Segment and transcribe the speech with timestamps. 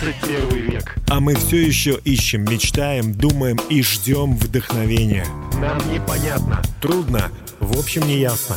[0.00, 0.96] 21 век.
[1.08, 5.26] А мы все еще ищем, мечтаем, думаем и ждем вдохновения.
[5.54, 6.62] Нам непонятно.
[6.80, 7.30] Трудно,
[7.60, 8.56] в общем, не ясно.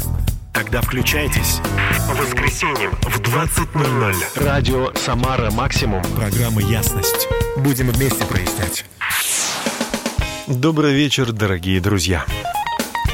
[0.53, 1.61] Тогда включайтесь.
[2.07, 4.43] По воскресеньям в 20.00.
[4.43, 6.03] Радио «Самара Максимум».
[6.15, 7.29] Программа «Ясность».
[7.57, 8.85] Будем вместе прояснять.
[10.47, 12.25] Добрый вечер, дорогие друзья.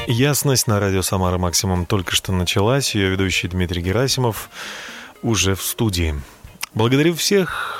[0.08, 2.94] Ясность на радио «Самара Максимум» только что началась.
[2.94, 4.50] Ее ведущий Дмитрий Герасимов
[5.22, 6.14] уже в студии.
[6.74, 7.75] Благодарю всех,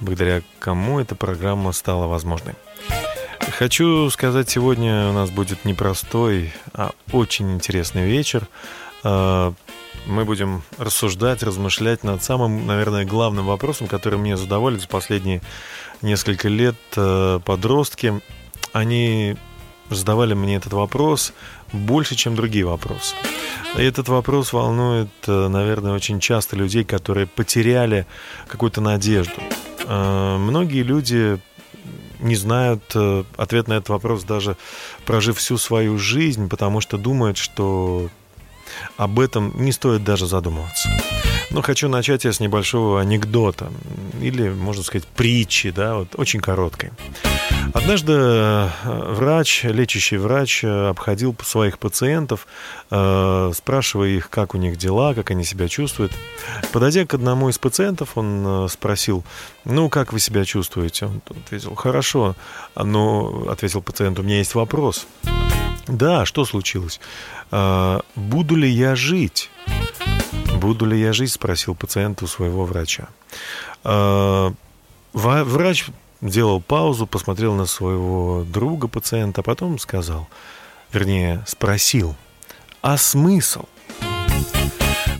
[0.00, 2.54] благодаря кому эта программа стала возможной.
[3.58, 8.46] Хочу сказать, сегодня у нас будет непростой, а очень интересный вечер.
[9.02, 9.52] А,
[10.06, 15.42] мы будем рассуждать, размышлять над самым, наверное, главным вопросом, который мне задавали за последние
[16.02, 18.20] несколько лет э, подростки.
[18.72, 19.36] Они
[19.90, 21.32] задавали мне этот вопрос
[21.72, 23.14] больше, чем другие вопросы.
[23.76, 28.06] И этот вопрос волнует, э, наверное, очень часто людей, которые потеряли
[28.48, 29.40] какую-то надежду.
[29.90, 31.40] Э, многие люди
[32.20, 34.56] не знают э, ответ на этот вопрос, даже
[35.04, 38.08] прожив всю свою жизнь, потому что думают, что
[38.96, 40.88] об этом не стоит даже задумываться.
[41.50, 43.72] Но хочу начать я с небольшого анекдота,
[44.20, 46.90] или, можно сказать, притчи, да, вот очень короткой.
[47.72, 52.46] Однажды э, врач, лечащий врач, э, обходил своих пациентов,
[52.90, 56.12] э, спрашивая их, как у них дела, как они себя чувствуют.
[56.72, 59.24] Подойдя к одному из пациентов, он спросил,
[59.64, 61.06] ну, как вы себя чувствуете?
[61.06, 62.34] Он ответил, хорошо.
[62.76, 65.06] Но, ответил пациент, у меня есть вопрос.
[65.86, 67.00] Да, что случилось?
[67.50, 69.50] Буду ли я жить?
[70.60, 71.32] Буду ли я жить?
[71.32, 73.08] Спросил пациент у своего врача.
[75.12, 75.86] Врач
[76.20, 80.28] делал паузу, посмотрел на своего друга пациента, а потом сказал,
[80.92, 82.14] вернее, спросил,
[82.82, 83.64] а смысл?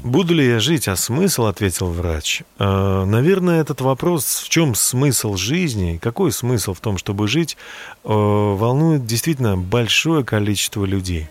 [0.03, 2.43] Буду ли я жить, а смысл, ответил врач.
[2.59, 7.57] Э, наверное, этот вопрос, в чем смысл жизни, какой смысл в том, чтобы жить,
[8.05, 11.29] э, волнует действительно большое количество людей.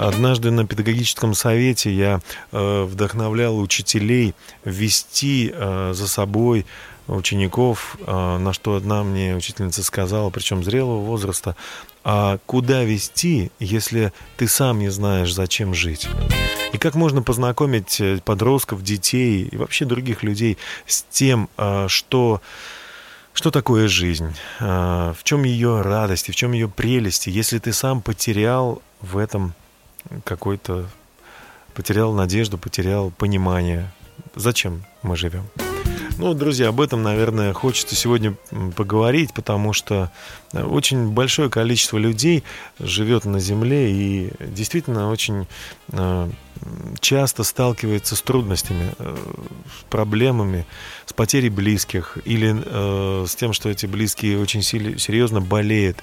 [0.00, 2.22] Однажды на педагогическом совете я
[2.52, 4.34] э, вдохновлял учителей
[4.64, 6.64] вести э, за собой
[7.06, 11.54] учеников, а, на что одна мне учительница сказала, причем зрелого возраста,
[12.02, 16.08] а куда вести, если ты сам не знаешь, зачем жить?
[16.72, 20.56] И как можно познакомить э, подростков, детей и вообще других людей
[20.86, 21.50] с тем,
[21.88, 22.40] что
[23.32, 28.82] что такое жизнь, в чем ее радости, в чем ее прелести, если ты сам потерял
[29.00, 29.54] в этом
[30.24, 30.88] какой-то,
[31.74, 33.90] потерял надежду, потерял понимание,
[34.34, 35.44] зачем мы живем.
[36.18, 38.34] Ну, друзья, об этом, наверное, хочется сегодня
[38.76, 40.10] поговорить, потому что
[40.52, 42.44] э, очень большое количество людей
[42.78, 45.46] живет на Земле и действительно очень
[45.88, 46.30] э,
[47.00, 49.16] часто сталкивается с трудностями, э,
[49.80, 50.66] с проблемами,
[51.06, 55.98] с потерей близких или с тем, что эти близкие очень серьезно болеют.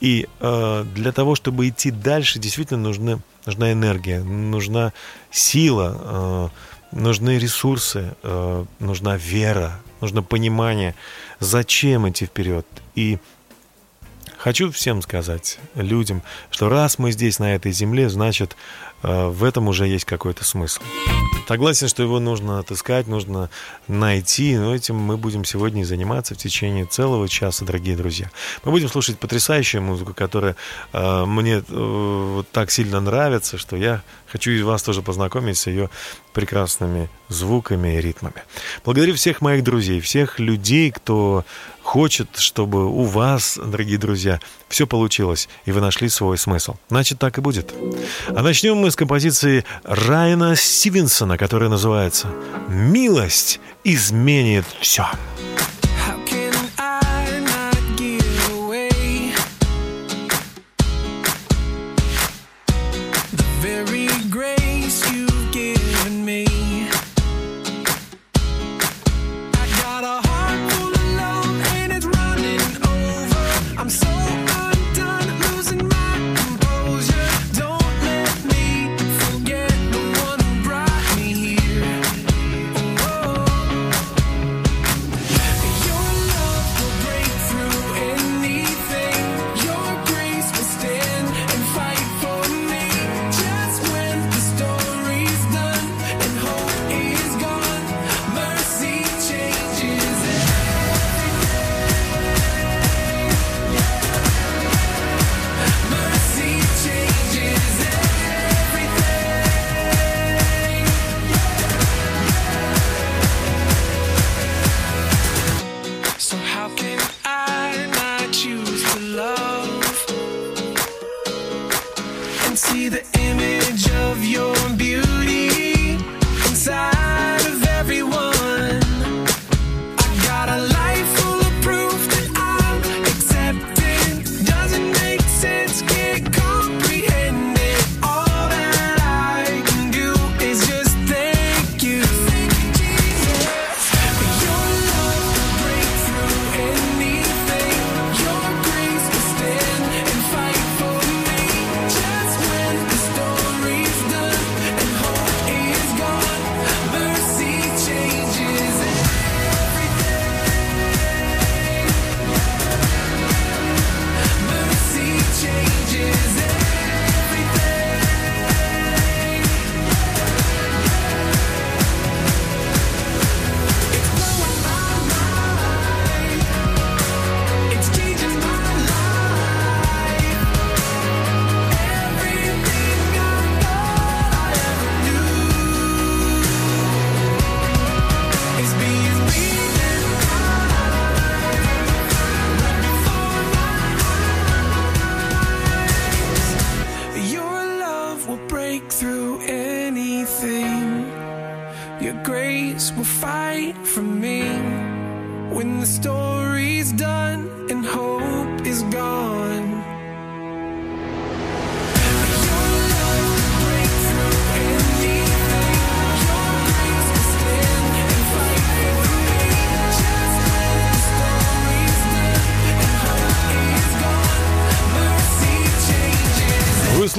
[0.00, 4.92] И для того, чтобы идти дальше, действительно нужны, нужна энергия, нужна
[5.30, 6.50] сила,
[6.92, 10.94] нужны ресурсы, э, нужна вера, нужно понимание,
[11.40, 12.66] зачем идти вперед.
[12.94, 13.18] И
[14.36, 18.56] хочу всем сказать, людям, что раз мы здесь, на этой земле, значит,
[19.02, 20.80] в этом уже есть какой-то смысл.
[21.48, 23.48] Согласен, что его нужно отыскать, нужно
[23.86, 28.30] найти, но этим мы будем сегодня и заниматься в течение целого часа, дорогие друзья.
[28.64, 30.56] Мы будем слушать потрясающую музыку, которая
[30.92, 35.88] э, мне э, так сильно нравится, что я хочу и вас тоже познакомить с ее
[36.34, 38.42] прекрасными звуками и ритмами.
[38.84, 41.44] Благодарю всех моих друзей, всех людей, кто
[41.82, 46.74] хочет, чтобы у вас, дорогие друзья, все получилось, и вы нашли свой смысл.
[46.90, 47.72] Значит, так и будет.
[48.28, 52.28] А начнем мы с композиции Райана Стивенсона, которая называется
[52.68, 55.06] «Милость изменит все».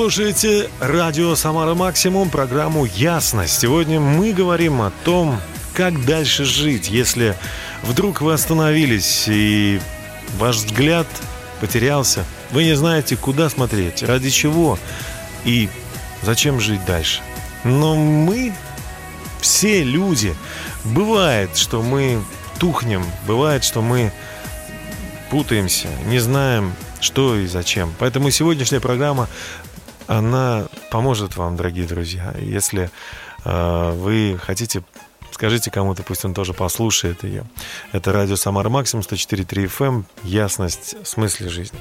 [0.09, 3.59] Слушаете радио «Самара Максимум», программу «Ясность».
[3.59, 5.39] Сегодня мы говорим о том,
[5.75, 7.35] как дальше жить, если
[7.83, 9.79] вдруг вы остановились и
[10.39, 11.05] ваш взгляд
[11.61, 14.79] потерялся, вы не знаете, куда смотреть, ради чего
[15.45, 15.69] и
[16.23, 17.21] зачем жить дальше.
[17.63, 18.51] Но мы,
[19.41, 20.35] все люди,
[20.85, 22.19] бывает, что мы
[22.57, 24.11] тухнем, бывает, что мы
[25.29, 27.93] путаемся, не знаем, что и зачем.
[27.99, 29.29] Поэтому сегодняшняя программа,
[30.09, 32.33] она поможет вам, дорогие друзья.
[32.41, 32.89] Если
[33.45, 34.83] э, вы хотите
[35.31, 37.45] Скажите кому-то, пусть он тоже послушает ее.
[37.93, 40.03] Это радио Самара Максимум 104.3 FM.
[40.23, 41.79] Ясность в смысле жизни.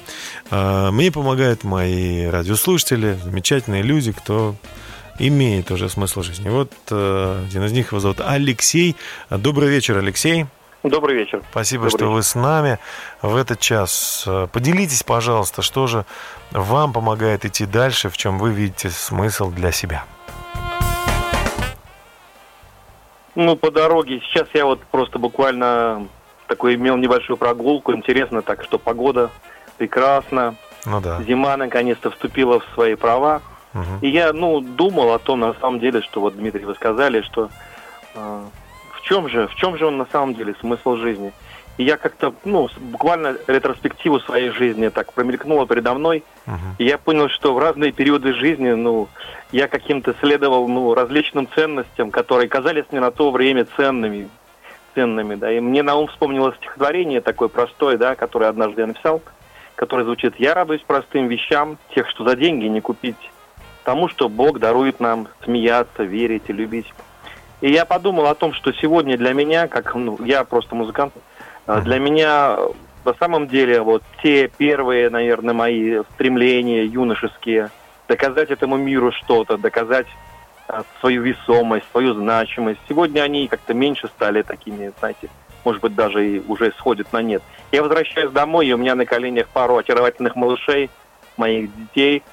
[0.49, 4.55] А, Мне помогают мои радиослушатели, замечательные люди, кто
[5.17, 6.47] имеет уже смысл жизни.
[6.47, 8.95] Вот э, один из них его зовут Алексей.
[9.29, 10.45] Добрый вечер, Алексей.
[10.83, 11.41] Добрый вечер.
[11.51, 12.15] Спасибо, Добрый что вечер.
[12.15, 12.79] вы с нами
[13.21, 14.23] в этот час.
[14.25, 16.05] Э, Поделитесь, пожалуйста, что же
[16.51, 20.05] вам помогает идти дальше, в чем вы видите смысл для себя.
[23.35, 24.21] Ну, по дороге.
[24.21, 26.07] Сейчас я вот просто буквально
[26.47, 27.93] такой имел небольшую прогулку.
[27.93, 29.29] Интересно так, что погода
[29.77, 30.55] прекрасна.
[30.85, 31.21] Ну да.
[31.23, 33.41] Зима наконец-то вступила в свои права.
[33.73, 33.99] Мгм.
[34.01, 37.49] И я, ну, думал о том, на самом деле, что вот, Дмитрий, вы сказали, что
[38.15, 38.43] э,
[39.09, 41.33] чем же, в чем же он на самом деле смысл жизни?
[41.77, 46.23] И я как-то, ну, буквально ретроспективу своей жизни так промелькнула передо мной.
[46.45, 46.75] Мгм.
[46.77, 49.07] И я понял, что в разные периоды жизни, ну,
[49.51, 54.29] я каким-то следовал, ну, различным ценностям, которые казались мне на то время ценными,
[54.93, 55.51] ценными, да.
[55.51, 59.21] И мне на ум вспомнилось стихотворение такое простое, да, которое однажды я написал,
[59.75, 63.31] которое звучит «Я радуюсь простым вещам, тех, что за деньги не купить,
[63.85, 66.93] тому, что Бог дарует нам смеяться, верить и любить».
[67.61, 71.13] И я подумал о том, что сегодня для меня, как, ну, я просто музыкант,
[71.67, 72.69] а, для меня э,
[73.05, 77.69] на самом деле вот те первые, наверное, мои стремления юношеские,
[78.07, 80.07] доказать этому миру что-то, доказать
[80.67, 82.79] а, свою весомость, свою значимость.
[82.87, 85.29] Сегодня они как-то меньше стали такими, знаете,
[85.65, 87.43] может быть, даже и уже сходят на нет.
[87.71, 90.89] Я возвращаюсь домой, и у меня на коленях пару очаровательных малышей,
[91.35, 92.23] моих детей,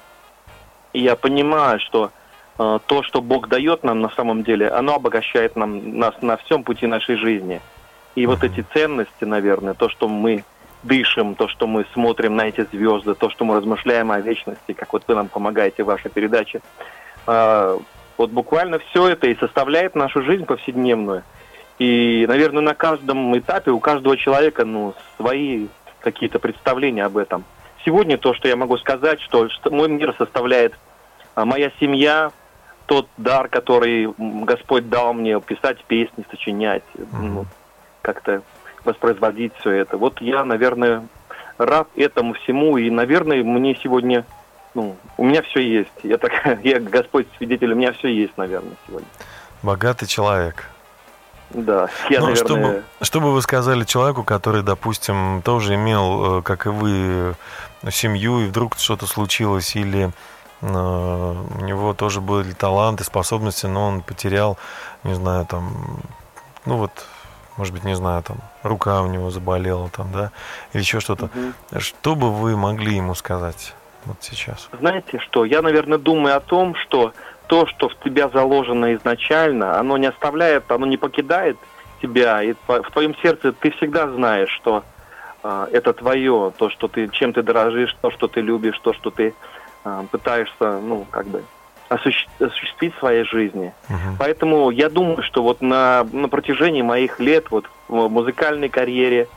[0.93, 2.09] и я понимаю, что э,
[2.57, 6.87] то, что Бог дает нам на самом деле, оно обогащает нам, нас на всем пути
[6.87, 7.61] нашей жизни.
[8.15, 10.43] И вот эти ценности, наверное, то, что мы
[10.81, 14.91] дышим, то, что мы смотрим на эти звезды, то, что мы размышляем о вечности, как
[14.93, 16.61] вот вы нам помогаете в вашей передаче,
[17.27, 17.77] э,
[18.17, 21.23] вот буквально все это и составляет нашу жизнь повседневную.
[21.77, 25.67] И, наверное, на каждом этапе у каждого человека ну, свои
[25.99, 27.43] какие-то представления об этом.
[27.85, 30.73] Сегодня то, что я могу сказать, что, что мой мир составляет
[31.35, 32.31] а, моя семья,
[32.87, 37.45] тот дар, который Господь дал мне писать песни, сочинять, ну,
[38.01, 38.41] как-то
[38.83, 39.97] воспроизводить все это.
[39.97, 41.07] Вот я, наверное,
[41.57, 44.25] рад этому всему, и, наверное, мне сегодня,
[44.73, 45.91] ну, у меня все есть.
[46.03, 46.31] Я так,
[46.63, 49.07] я Господь свидетель, у меня все есть, наверное, сегодня.
[49.61, 50.69] Богатый человек.
[51.49, 56.39] Да, я, Ну, наверное, что, бы, что бы вы сказали человеку, который, допустим, тоже имел,
[56.39, 57.35] э, как и вы,
[57.89, 60.11] семью, и вдруг что-то случилось, или
[60.61, 64.57] у него тоже были таланты, способности, но он потерял,
[65.03, 65.99] не знаю, там,
[66.65, 66.91] ну вот,
[67.57, 70.31] может быть, не знаю, там, рука у него заболела, там, да,
[70.73, 71.29] или еще что-то.
[71.77, 73.73] Что бы вы могли ему сказать
[74.05, 74.69] вот сейчас?
[74.79, 77.13] Знаете что, я, наверное, думаю о том, что
[77.47, 81.57] то, что в тебя заложено изначально, оно не оставляет, оно не покидает
[82.01, 84.83] тебя, и в твоем сердце ты всегда знаешь, что
[85.43, 89.09] а, это твое, то, что ты, чем ты дорожишь, то, что ты любишь, то, что
[89.09, 89.33] ты
[90.11, 91.43] пытаешься, ну, как бы,
[91.89, 93.73] осуществ- осуществить в своей жизни.
[93.89, 94.17] Мгм.
[94.19, 99.27] Поэтому я думаю, что вот на, на протяжении моих лет вот в музыкальной карьере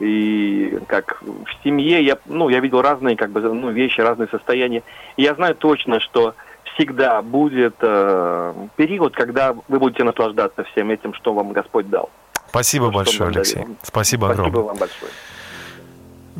[0.00, 4.82] и как в семье я, ну, я видел разные как бы, ну, вещи, разные состояния.
[5.16, 6.34] И я знаю точно, что
[6.74, 12.10] всегда будет э, период, когда вы будете наслаждаться всем этим, что вам Господь дал.
[12.48, 13.56] Спасибо что большое, Алексей.
[13.56, 13.76] дарил.
[13.82, 14.62] Спасибо Спасибо огромное.
[14.62, 15.10] вам большое.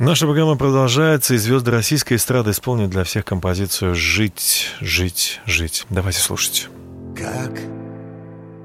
[0.01, 5.87] Наша программа продолжается, и звезды российской эстрады исполнят для всех композицию «Жить, жить, жить».
[5.91, 6.69] Давайте слушать.
[7.17, 7.51] Как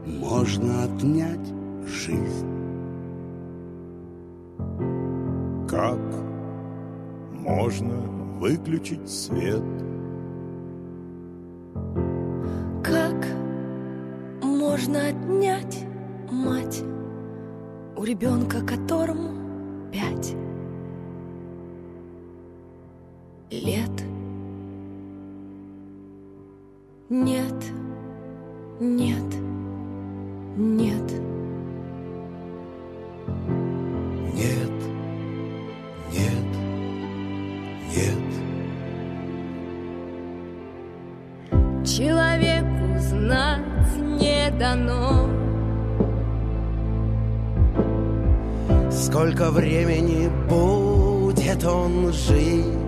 [0.05, 1.39] можно отнять
[1.87, 2.47] жизнь?
[5.67, 5.97] Как
[7.31, 7.95] можно
[8.37, 9.63] выключить свет?
[12.83, 13.25] Как
[14.43, 15.79] можно отнять
[16.29, 16.83] мать
[17.97, 20.35] у ребенка, которому пять
[23.59, 23.91] лет.
[27.09, 27.53] Нет,
[28.79, 29.33] нет,
[30.57, 31.11] нет.
[34.33, 34.71] Нет,
[36.11, 36.49] нет,
[37.95, 38.23] нет.
[41.85, 45.29] Человеку знать не дано.
[48.89, 52.82] Сколько времени будет он жить?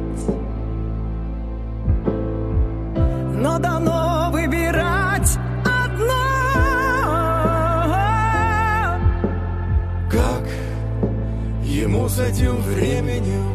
[12.20, 13.55] Этим временем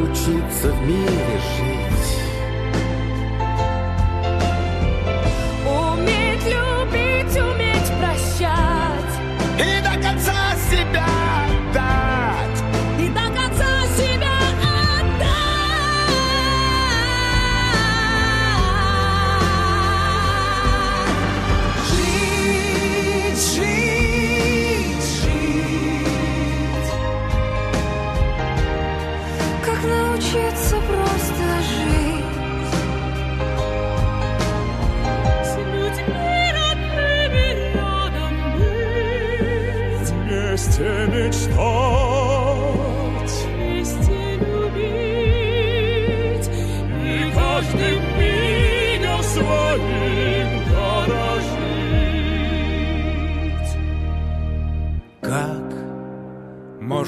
[0.00, 1.89] научиться в мире жить?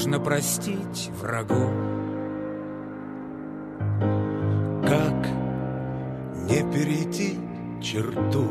[0.03, 1.69] Можно простить врагу?
[4.85, 5.27] Как
[6.49, 7.39] не перейти
[7.81, 8.49] черту?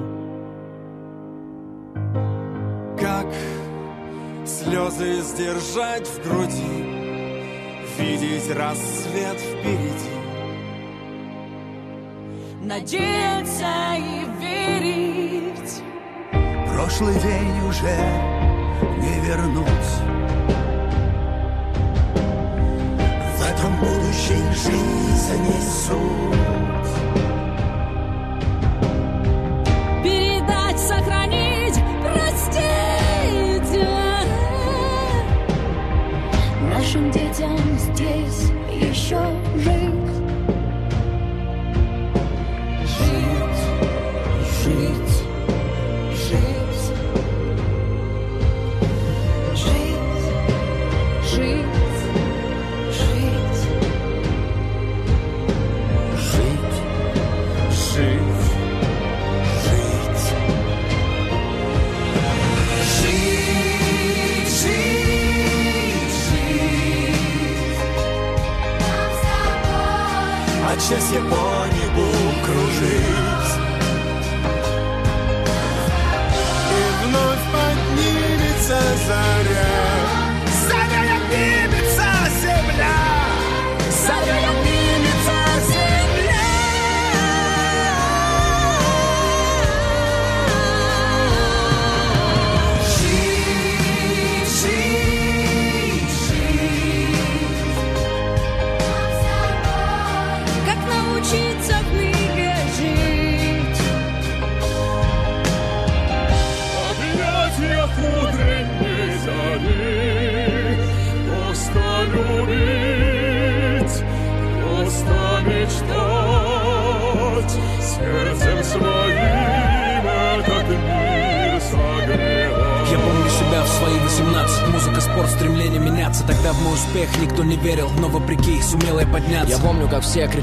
[2.98, 3.26] Как
[4.46, 6.84] слезы сдержать в груди?
[7.98, 10.16] Видеть рассвет впереди?
[12.62, 15.82] Надеяться и верить
[16.72, 17.98] Прошлый день уже
[19.02, 20.11] не вернуть.
[24.52, 26.71] Jésus, Seigneur, sauve.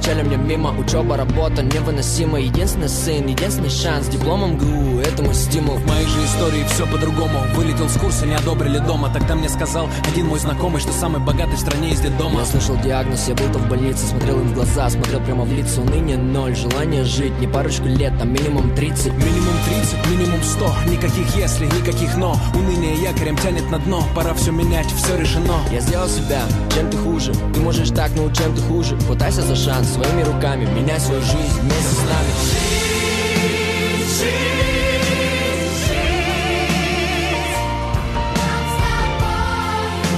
[0.09, 1.28] Как все кричали мне
[1.59, 2.39] работа невыносима.
[2.39, 4.07] Единственный сын, единственный шанс.
[4.07, 5.75] Дипломом ГУ, это мой стимул.
[5.75, 7.39] В моей же истории все по-другому.
[7.55, 9.09] Вылетел с курса, не одобрили дома.
[9.13, 12.77] Тогда мне сказал один мой знакомый Что самый богатый в стране из дома Я слышал
[12.77, 15.81] диагноз, я был-то в больнице Смотрел им в глаза, смотрел прямо в лицо.
[15.81, 21.35] Уныние ноль, желание жить Не парочку лет, а минимум 30 Минимум 30, минимум 100 Никаких
[21.35, 24.03] если, никаких но Уныние якорем тянет на дно.
[24.15, 25.59] Пора все менять, все решено.
[25.71, 26.41] Я сделал себя,
[26.73, 27.33] чем ты хуже.
[27.53, 28.97] Ты можешь так, но чем ты хуже.
[29.07, 32.33] Пытайся за шанс своими руками Меняй свою жизнь вместе с нами.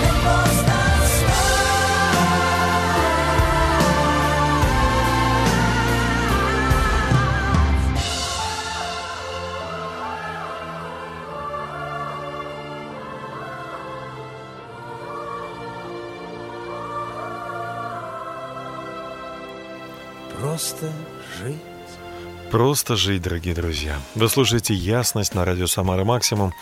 [20.63, 20.87] Просто
[21.41, 21.57] жить.
[22.53, 23.97] Просто жить, дорогие друзья.
[24.15, 26.53] Вы слушаете «Ясность» на радио «Самара Максимум».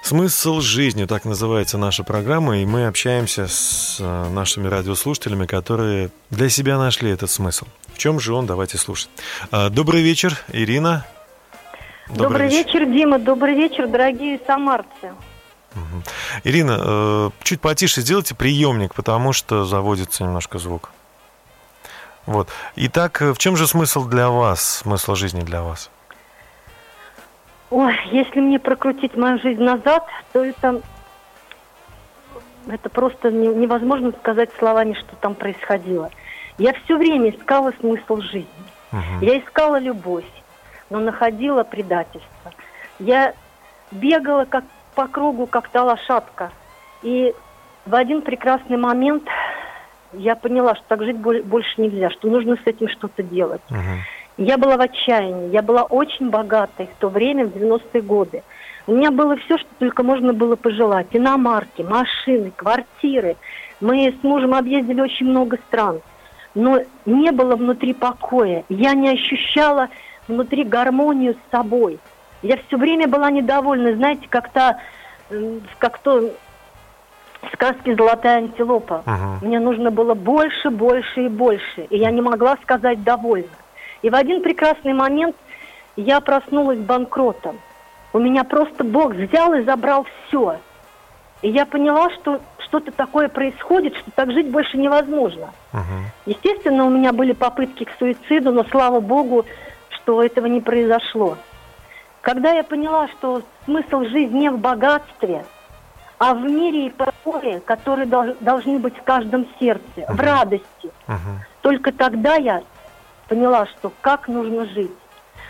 [0.00, 6.48] «Смысл жизни»— так называется наша программа, и мы общаемся с э, нашими радиослушателями, которые для
[6.48, 7.66] себя нашли этот смысл.
[7.92, 8.46] В чем же он?
[8.46, 9.10] Давайте слушать.
[9.50, 11.04] А, Добрый вечер, Ирина.
[12.08, 12.86] Добрый, вечер.
[12.86, 13.18] Дима.
[13.18, 15.12] Добрый вечер, дорогие самарцы.
[16.44, 20.92] Ирина, э, чуть потише сделайте приемник, потому что заводится немножко звук.
[22.28, 22.48] Вот.
[22.76, 25.90] Итак, э, в чем же смысл для вас, смысл жизни для вас?
[27.70, 30.82] Ой, если мне прокрутить мою жизнь назад, то это,
[32.66, 36.10] это просто не- невозможно сказать словами, что там происходило.
[36.58, 38.46] Я все время искала смысл жизни.
[39.22, 40.28] Я искала любовь,
[40.90, 42.52] но находила предательство.
[42.98, 43.32] Я
[43.90, 44.64] бегала как
[44.94, 46.50] по кругу, как та лошадка.
[47.02, 47.34] И
[47.86, 49.24] в один прекрасный момент
[50.12, 53.60] я поняла, что так жить боль- больше нельзя, что нужно с этим что-то делать.
[54.36, 58.42] Я была в отчаянии, я была очень богатой в то время, в 90-е годы.
[58.86, 61.08] У меня было все, что только можно было пожелать.
[61.10, 63.36] Иномарки, машины, квартиры.
[63.80, 66.00] Мы с мужем объездили очень много стран.
[66.54, 68.64] Но не было внутри покоя.
[68.68, 69.88] Я не ощущала
[70.26, 71.98] внутри гармонию с собой.
[72.42, 73.94] Я все время была недовольна.
[73.96, 74.78] Знаете, как то,
[75.30, 76.32] м, как то
[77.42, 79.02] в сказке «Золотая антилопа».
[79.42, 81.82] Мне нужно было больше, больше и больше.
[81.90, 83.48] И я не могла сказать «довольна».
[84.02, 85.36] И в один прекрасный момент
[85.96, 87.58] я проснулась банкротом.
[88.12, 90.56] У меня просто Бог взял и забрал все.
[91.42, 95.50] И я поняла, что что-то такое происходит, что так жить больше невозможно.
[96.26, 99.44] Естественно, у меня были попытки к суициду, но слава Богу,
[99.90, 101.36] что этого не произошло.
[102.20, 105.44] Когда я поняла, что смысл жизни не в богатстве,
[106.18, 110.90] а в мире и покое, которые дол- должны быть в каждом сердце, в радости,
[111.62, 112.62] только тогда я
[113.28, 114.90] поняла, что как нужно жить.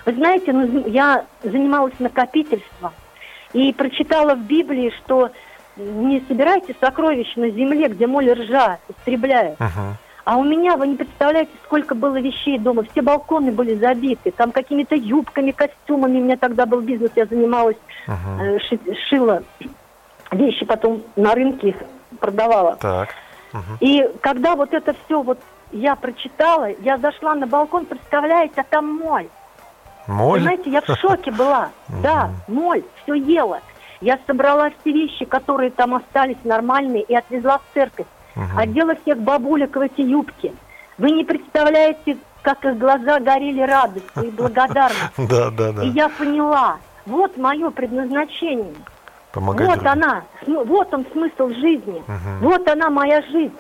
[0.05, 2.93] Вы знаете, ну, я занималась накопительством
[3.53, 5.31] и прочитала в Библии, что
[5.77, 9.59] не собирайте сокровищ на земле, где моль ржа истребляют.
[10.25, 12.83] А у меня, вы не представляете, сколько было вещей дома.
[12.91, 14.31] Все балконы были забиты.
[14.31, 16.19] Там какими-то юбками, костюмами.
[16.19, 17.79] У меня тогда был бизнес, я занималась,
[18.41, 19.43] э, ши- шила
[20.33, 21.77] вещи, потом на рынке их
[22.21, 22.77] продавала.
[22.77, 23.11] Так.
[23.81, 25.39] И когда вот это все вот
[25.73, 29.29] я прочитала, я зашла на балкон, представляете, а там моль.
[30.07, 30.41] Моль?
[30.41, 31.71] Знаете, я в шоке была.
[32.03, 33.61] Да, моль, все ела.
[34.01, 38.07] Я собрала все вещи, которые там остались нормальные, и отвезла в церковь.
[38.57, 40.55] Одела всех бабулек в эти юбки.
[40.97, 45.29] Вы не представляете, как их глаза горели радостью и благодарностью.
[45.29, 45.83] Да, да, да.
[45.83, 48.75] И я поняла, вот мое предназначение.
[49.39, 49.93] Помогать вот другим.
[49.93, 52.03] она, вот он смысл жизни.
[52.41, 53.55] Вот она моя жизнь.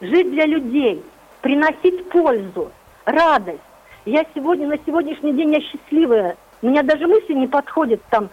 [0.00, 1.04] Жить для людей,
[1.40, 2.70] приносить пользу,
[3.04, 3.58] радость.
[4.04, 6.36] Я сегодня, на сегодняшний день я счастливая.
[6.60, 8.28] У меня даже мысли не подходит там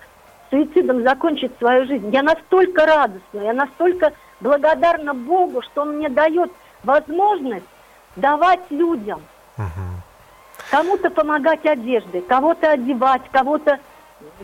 [0.51, 2.11] суицидом закончить свою жизнь.
[2.11, 6.51] Я настолько радостна, я настолько благодарна Богу, что Он мне дает
[6.83, 7.65] возможность
[8.15, 9.21] давать людям.
[10.69, 13.79] Кому-то помогать одеждой, кого-то одевать, кого-то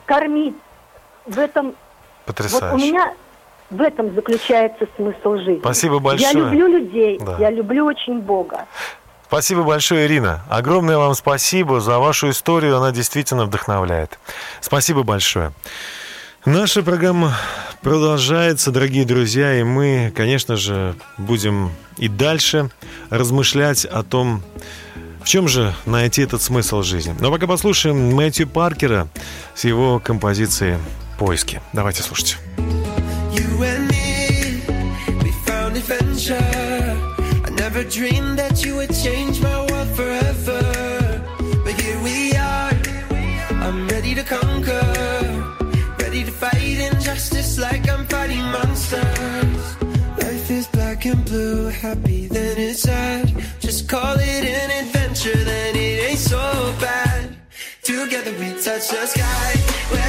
[0.05, 0.57] кормить.
[1.27, 1.75] В этом
[2.25, 2.65] Потрясающе.
[2.67, 3.13] вот у меня
[3.69, 5.59] в этом заключается смысл жизни.
[5.59, 6.31] Спасибо большое.
[6.31, 7.37] Я люблю людей, Да.
[7.39, 8.65] я люблю очень Бога.
[9.27, 10.43] Спасибо большое, Ирина.
[10.49, 12.77] Огромное вам спасибо за вашу историю.
[12.77, 14.19] Она действительно вдохновляет.
[14.61, 15.51] Спасибо большое.
[16.45, 17.33] Наша программа
[17.81, 22.69] продолжается, дорогие друзья, и мы, конечно же, будем и дальше
[23.09, 24.43] размышлять о том,
[25.23, 27.15] в чем же найти этот смысл жизни.
[27.19, 29.07] Но пока послушаем Мэтью Паркера
[29.55, 30.77] с его композицией
[31.17, 31.61] «Поиски».
[31.73, 32.37] Давайте слушать.
[37.75, 40.61] Never dreamed that you would change my world forever.
[41.65, 42.71] But here we are,
[43.65, 44.85] I'm ready to conquer.
[45.99, 49.63] Ready to fight injustice like I'm fighting monsters.
[50.21, 53.33] Life is black and blue, happy then it's sad.
[53.59, 57.35] Just call it an adventure, then it ain't so bad.
[57.81, 59.51] Together we touch the sky,
[59.89, 60.04] wherever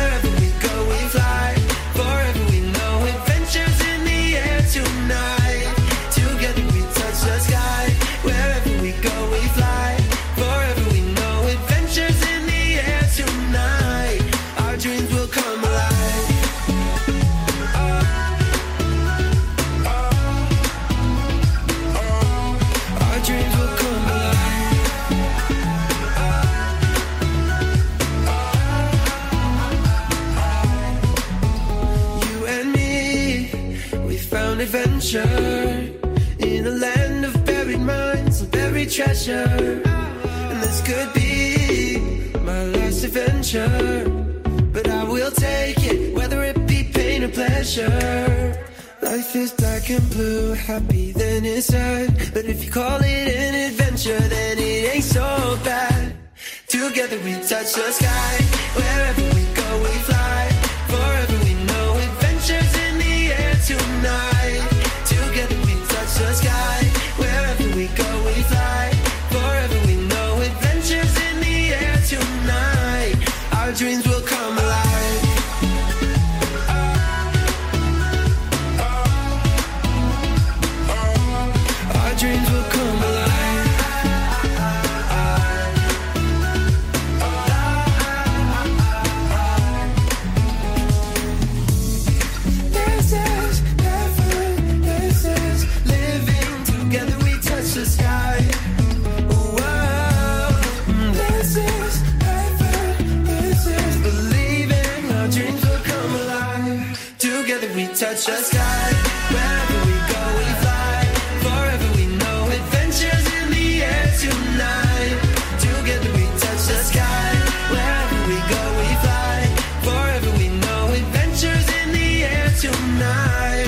[35.15, 39.81] in a land of buried mines and buried treasure.
[40.51, 44.11] And this could be my last adventure,
[44.73, 48.67] but I will take it, whether it be pain or pleasure.
[49.01, 52.33] Life is black and blue, happy then it's sad.
[52.35, 56.17] But if you call it an adventure, then it ain't so bad.
[56.67, 58.35] Together we touch the sky,
[58.75, 60.49] wherever we go we fly.
[60.89, 64.36] Forever we know adventures in the air tonight.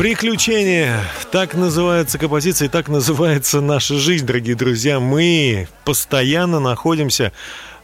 [0.08, 1.04] Приключения.
[1.30, 5.00] Так называется композиция, так называется наша жизнь, дорогие друзья.
[5.00, 7.30] Мы постоянно находимся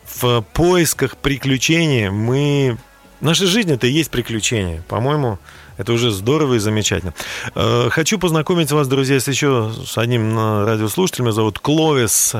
[0.07, 2.09] в поисках приключений.
[2.09, 2.79] Мы...
[3.21, 4.83] Наша жизнь это и есть приключение.
[4.89, 5.39] По-моему,
[5.77, 7.13] это уже здорово и замечательно.
[7.55, 11.27] Э, Хочу познакомить вас, друзья, с еще с одним э, радиослушателем.
[11.27, 12.35] Его зовут Кловис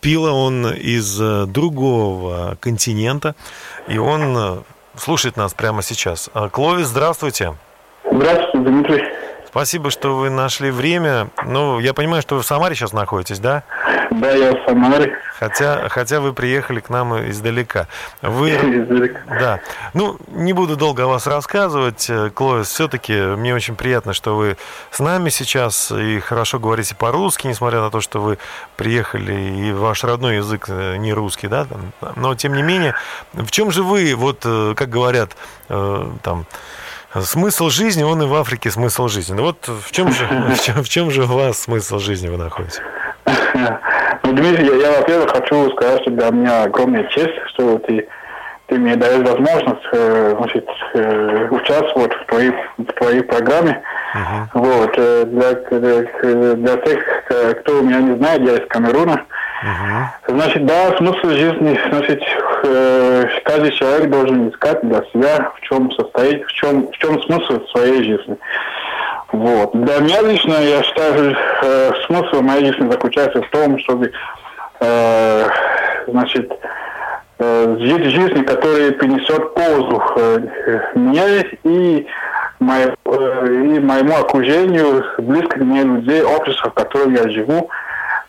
[0.00, 0.32] Пила.
[0.32, 3.34] Он из э, другого континента.
[3.86, 4.64] И он
[4.96, 6.30] слушает нас прямо сейчас.
[6.52, 7.44] Кловис, здравствуйте.
[7.44, 7.69] Здравствуйте,
[8.10, 9.04] Дмитрий.
[9.50, 11.28] Спасибо, что вы нашли время.
[11.44, 13.64] Ну, я понимаю, что вы в Самаре сейчас находитесь, да?
[14.12, 15.16] Да, я в Самаре.
[15.40, 17.88] Хотя, хотя вы приехали к нам издалека.
[18.22, 19.60] Вы, да.
[19.92, 22.68] Ну, не буду долго о вас рассказывать, э, Клоис.
[22.68, 24.56] Все-таки мне очень приятно, что вы
[24.92, 28.38] с нами сейчас и хорошо говорите по-русски, несмотря на то, что вы
[28.76, 31.66] приехали и ваш родной язык э, не русский, да?
[32.14, 32.94] Но тем не менее,
[33.32, 35.36] в чем же вы, вот, э, как говорят,
[35.68, 36.46] там
[37.18, 39.34] Смысл жизни, он и в Африке смысл жизни.
[39.34, 42.36] Ну вот в чем же, в чем, в чем же у вас смысл жизни вы
[42.36, 42.82] находите?
[44.22, 48.06] Ну, Дмитрий, я, я, во-первых, хочу сказать, что для меня огромная честь, что ты,
[48.70, 53.82] ты мне даешь возможность э, значит, э, участвовать в твоей, в твоей программе.
[54.54, 57.04] Вот, э, для, для, для тех,
[57.60, 59.24] кто меня не знает, я из Камеруна.
[60.26, 62.22] Значит, да, смысл жизни, значит,
[62.64, 67.60] э, каждый человек должен искать для себя, в чем состоит, в чем, в чем смысл
[67.66, 68.38] своей жизни.
[69.32, 69.72] Вот.
[69.74, 74.10] Для меня лично, я считаю, э, смысл моей жизни заключается в том, чтобы,
[74.80, 75.48] э,
[76.06, 76.56] значит, э,
[77.40, 80.38] жить жизнь, которая принесет пользу э,
[80.94, 82.06] мне и,
[82.60, 87.70] э, и моему окружению, близких мне людей, общества, в котором я живу,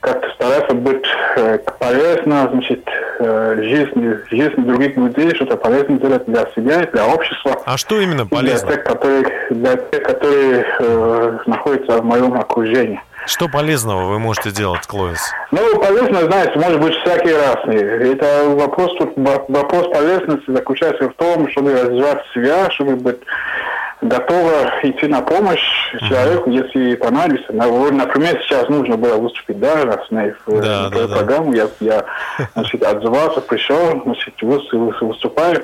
[0.01, 2.87] как-то стараться быть э, полезно, значит,
[3.19, 7.61] э, жизни, жизни других людей, что-то полезное делать для себя, для общества.
[7.65, 8.71] А что именно Для полезно?
[8.71, 12.99] тех, которые, для тех, которые э, находятся в моем окружении.
[13.27, 15.19] Что полезного вы можете делать, Клоис?
[15.51, 18.13] Ну, полезно, знаете, может быть всякие разные.
[18.13, 23.19] Это вопрос, тут, во- вопрос полезности заключается в том, чтобы развивать себя, чтобы быть
[24.01, 25.61] готова идти на помощь
[26.09, 27.53] человеку, если понадобится.
[27.53, 30.53] На- вот, Например, сейчас нужно было выступить, да, раз на, Да,
[30.83, 31.15] на да, да.
[31.17, 32.03] программу, я, я
[32.55, 35.63] значит, отзывался, пришел, значит, выс- выс- выступаю.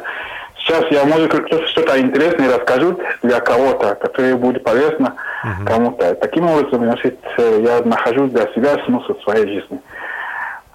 [0.67, 5.13] Сейчас я, может, что- что-то интересное расскажу для кого-то, которое будет полезно
[5.65, 6.13] кому-то.
[6.15, 9.79] Таким образом, значит, э, я нахожу для себя смысл своей жизни.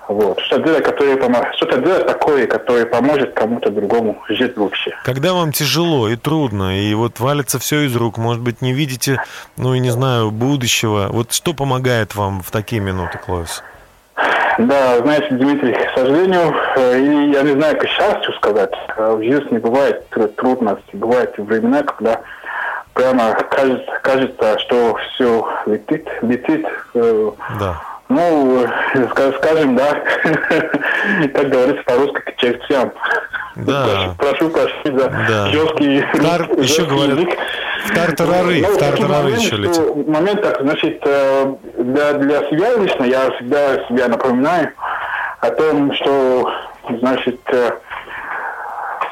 [0.09, 0.41] Вот.
[0.41, 4.93] Что-то делать, которое помо- что-то делать такое, которое поможет кому-то другому жить лучше.
[5.05, 9.23] Когда вам тяжело и трудно, и вот валится все из рук, может быть, не видите,
[9.57, 13.63] ну, и не знаю, будущего, вот что помогает вам в такие минуты, Клоис?
[14.59, 19.23] Да, знаете, Дмитрий, к сожалению, э, и я не знаю, к счастью сказать, э, в
[19.23, 22.21] жизни бывает тру- трудности, бывают времена, когда
[22.95, 27.81] прямо кажется, кажется что все летит, летит, э, Да.
[28.09, 29.95] ну, ска- скажем, да,
[31.35, 32.93] как говорится по-русски, к чертям.
[33.57, 34.15] Да.
[34.19, 35.47] Прошу прощения за Да.
[35.47, 37.39] жесткий, Тар- рус- еще жесткий говорят, язык.
[37.85, 40.09] В тартарары, Ну, в тартарары момент, еще летит.
[40.09, 44.71] момент так, значит, э, для, для себя лично я всегда себя напоминаю
[45.41, 46.51] о том, что,
[47.01, 47.71] значит, э,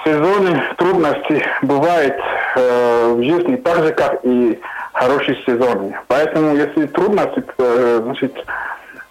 [0.05, 2.17] сезоны трудностей бывают
[2.57, 4.59] э, в жизни так же, как и
[4.93, 5.97] хорошие сезоны.
[6.09, 8.33] Поэтому, если трудности, э, значит,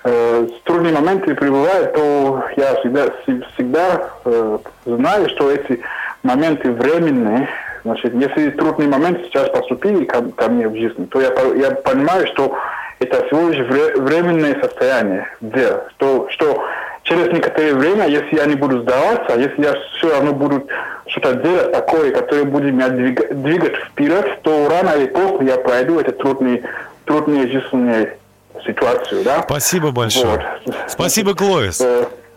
[0.05, 3.05] э, трудные моменты прибывают, то я всегда,
[3.53, 5.81] всегда э, знаю, что эти
[6.23, 7.47] моменты временные.
[7.83, 12.27] Значит, если трудные моменты сейчас поступили ко, ко мне в жизни, то я, я понимаю,
[12.27, 12.55] что
[12.99, 15.83] это всего лишь вре- временное состояние дел.
[15.95, 16.63] Что, что
[17.03, 20.67] через некоторое время, если я не буду сдаваться, если я все равно буду
[21.07, 25.99] что-то делать такое, которое будет меня двига- двигать вперед, то рано или поздно я пройду
[25.99, 26.63] эту трудные,
[27.05, 28.17] трудные жизненные
[28.65, 29.41] ситуацию, да?
[29.43, 30.43] Спасибо большое.
[30.65, 30.75] Вот.
[30.87, 31.81] Спасибо, Клоис.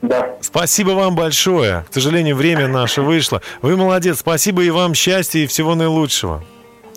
[0.03, 0.37] Э, да.
[0.41, 1.85] Спасибо вам большое.
[1.91, 3.41] К сожалению, время наше вышло.
[3.63, 4.19] Вы молодец.
[4.19, 6.43] Спасибо и вам счастья и всего наилучшего.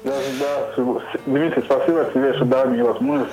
[0.04, 3.32] Да, да, с- Дмитрий, спасибо тебе, что дал мне возможность.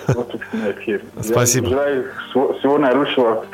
[1.21, 1.67] Спасибо.
[1.67, 3.45] Я желаю всего, наилучшего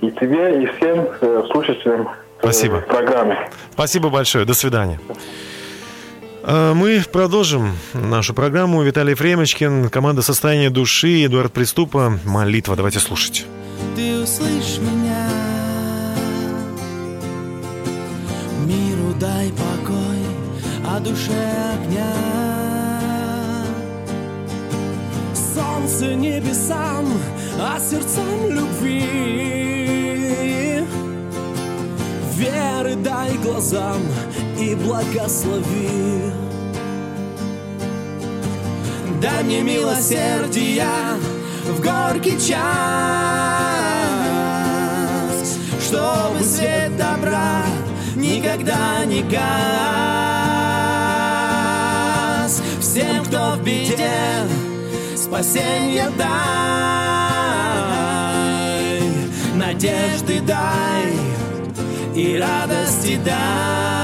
[0.00, 2.80] и тебе, и всем э, слушателям э, Спасибо.
[2.80, 3.36] программы.
[3.72, 4.44] Спасибо большое.
[4.44, 4.98] До свидания.
[6.42, 8.82] А Мы продолжим нашу программу.
[8.82, 12.74] Виталий Фремочкин, команда «Состояние души», Эдуард Приступа, «Молитва».
[12.76, 13.46] Давайте слушать.
[13.96, 15.28] Ты услышь меня
[18.66, 20.18] Миру дай покой,
[20.86, 21.32] а душе
[21.74, 22.14] огня.
[25.54, 27.06] Солнце небесам,
[27.60, 29.04] а сердцам любви.
[32.36, 34.00] Веры дай глазам
[34.58, 36.32] и благослови.
[39.20, 41.18] Дай мне милосердия
[41.66, 42.58] в горький час,
[45.80, 47.64] чтобы свет добра
[48.24, 49.42] никогда не гас.
[52.80, 54.10] Всем, кто в беде,
[55.16, 56.28] спасенье дай,
[59.54, 61.12] надежды дай
[62.14, 64.03] и радости дай.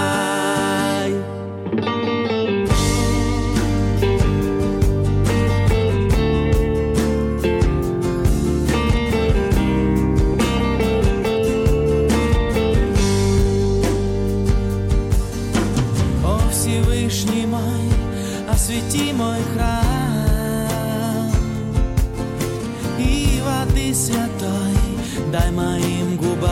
[18.61, 21.31] Освети мой храм.
[22.99, 24.77] И воды святой
[25.33, 26.51] дай моим губам.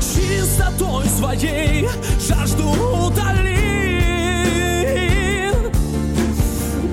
[0.00, 1.88] Чистотой своей
[2.26, 3.56] жажду утоли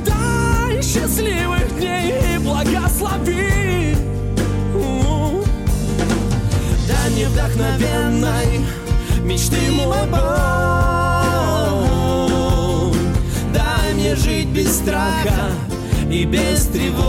[0.06, 3.98] Дай счастливых дней и благослови.
[6.88, 8.66] Дай мне вдохновенной
[9.24, 10.73] мечты мой Бог
[14.16, 15.52] Жить без страха
[16.08, 17.04] и без тревог.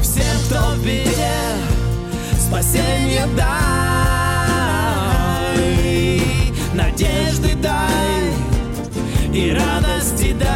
[0.00, 1.34] Всем, кто в беде,
[2.38, 3.46] спасенье дай
[6.74, 8.30] Надежды дай
[9.32, 10.46] и радости дай.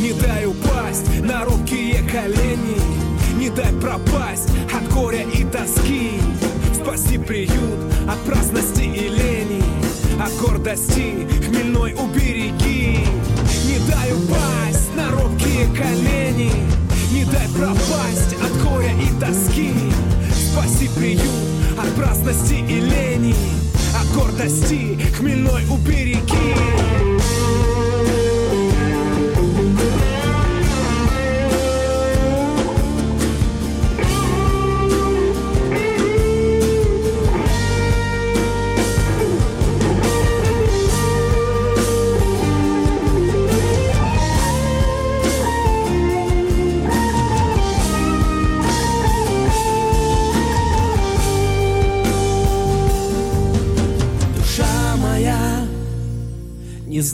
[0.00, 2.80] Не дай упасть на робкие колени
[3.38, 6.18] Не дай пропасть от горя и тоски.
[6.74, 7.93] Спаси приют
[10.64, 12.98] От гордости хмельной убереги.
[13.66, 16.50] Не дай упасть на робкие колени.
[17.12, 19.74] Не дай пропасть от горя и тоски.
[20.32, 21.30] Спаси приют
[21.78, 23.34] от праздности и лени.
[23.94, 27.03] От гордости Хмельной убереги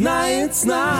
[0.00, 0.96] знает сна.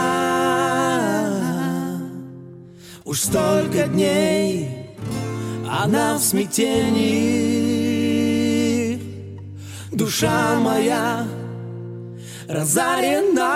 [3.03, 4.91] Уж столько дней
[5.67, 7.41] она в смятении.
[9.91, 11.25] Душа моя
[12.47, 13.55] разорена.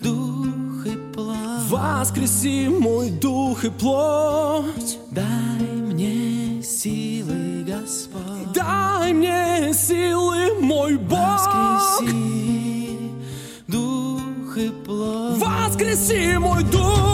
[0.00, 1.36] Дух и плоть.
[1.68, 4.98] Воскреси мой дух и плоть.
[5.10, 8.52] Дай мне силы, Господь.
[8.54, 11.18] Дай мне силы, мой Бог.
[11.18, 12.98] Воскреси
[13.68, 15.38] дух и плоть.
[15.38, 17.13] Воскреси мой дух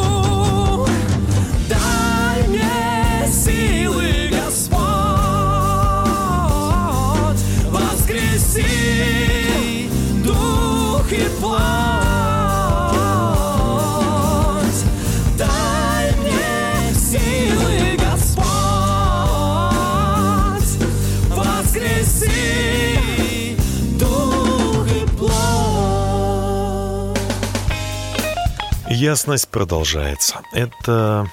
[29.01, 30.43] Ясность продолжается.
[30.53, 31.27] Это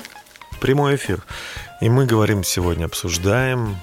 [0.62, 1.21] прямой эфир.
[1.82, 3.75] И мы говорим сегодня, обсуждаем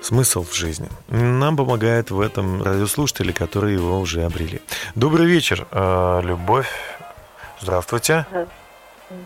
[0.00, 0.88] смысл в жизни.
[1.08, 4.60] Нам помогает в этом радиослушатели, которые его уже обрели.
[4.94, 6.70] Добрый вечер, э, Любовь.
[7.58, 8.26] Здравствуйте.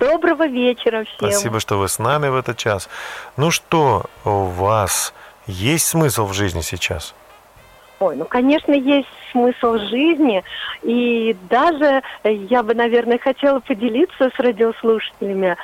[0.01, 1.31] Доброго вечера всем.
[1.31, 2.89] Спасибо, что вы с нами в этот час.
[3.37, 5.13] Ну что, у вас
[5.47, 7.15] есть смысл в жизни сейчас?
[8.01, 10.43] Ой, ну, конечно, есть смысл жизни.
[10.83, 15.57] И даже я бы, наверное, хотела поделиться с радиослушателями,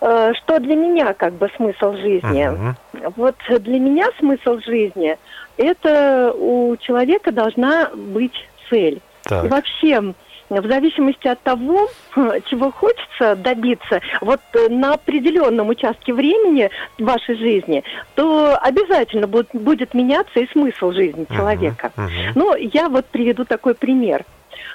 [0.00, 2.74] э, что для меня как бы смысл жизни.
[3.16, 5.16] Вот для меня смысл жизни–
[5.58, 9.00] это у человека должна быть цель.
[9.24, 9.44] Так.
[9.44, 10.14] И вообще,
[10.50, 11.88] в зависимости от того,
[12.50, 17.84] чего хочется добиться, вот э, на определенном участке времени вашей жизни,
[18.14, 21.92] то обязательно будет, будет меняться и смысл жизни человека.
[22.34, 24.24] Ну, я вот приведу такой пример.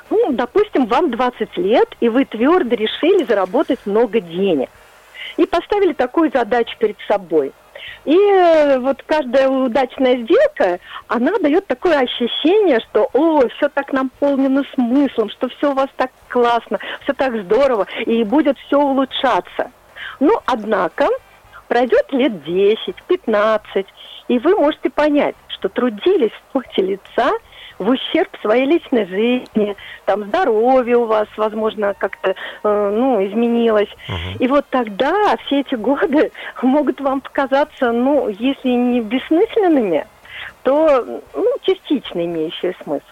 [0.09, 4.69] Ну, допустим, вам 20 лет, и вы твердо решили заработать много денег.
[5.38, 7.51] И поставили такую задачу перед собой.
[8.05, 14.63] И э, вот каждая удачная сделка, она дает такое ощущение, что, о, все так наполнено
[14.73, 19.71] смыслом, что все у вас так классно, все так здорово, и будет все улучшаться.
[20.19, 21.07] Ну, однако,
[21.67, 23.85] пройдет лет 10, 15,
[24.27, 27.31] и вы можете понять, что трудились в поте лица
[27.83, 29.75] в ущерб своей личной жизни,
[30.05, 33.89] там здоровье у вас, возможно, как-то э, ну, изменилось.
[34.39, 36.31] И вот тогда все эти годы
[36.61, 40.07] могут вам показаться, ну, если не бессмысленными,
[40.63, 43.03] то ну, частично имеющие смысл.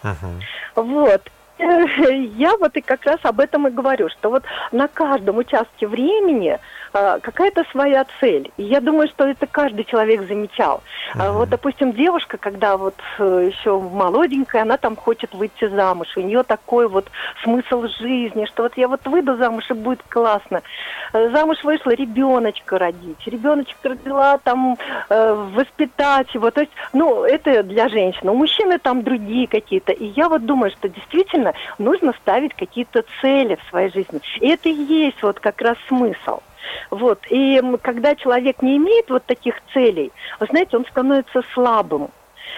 [0.76, 1.22] Вот.
[1.62, 1.86] Э,
[2.38, 6.58] Я вот и как раз об этом и говорю, что вот на каждом участке времени
[6.92, 8.52] какая-то своя цель.
[8.58, 10.84] И я думаю, что это каждый человек замечал.
[11.18, 16.08] А Вот, допустим, девушка, когда вот э, еще молоденькая, она там хочет выйти замуж.
[16.16, 17.10] У нее такой вот
[17.44, 20.62] смысл жизни, что вот я вот выйду замуж и будет классно.
[21.14, 23.26] Э, Замуж вышла ребеночка родить.
[23.26, 24.78] Ребеночка родила там
[25.10, 26.52] э, воспитать его.
[26.52, 28.30] То есть, ну, это для женщин.
[28.30, 29.92] У мужчины там другие какие-то.
[29.92, 34.22] И я вот думаю, что действительно нужно ставить какие-то цели в своей жизни.
[34.40, 36.40] И это и есть вот как раз смысл.
[36.90, 37.20] Вот.
[37.30, 42.10] И когда человек не имеет вот таких целей, вы знаете, он становится слабым.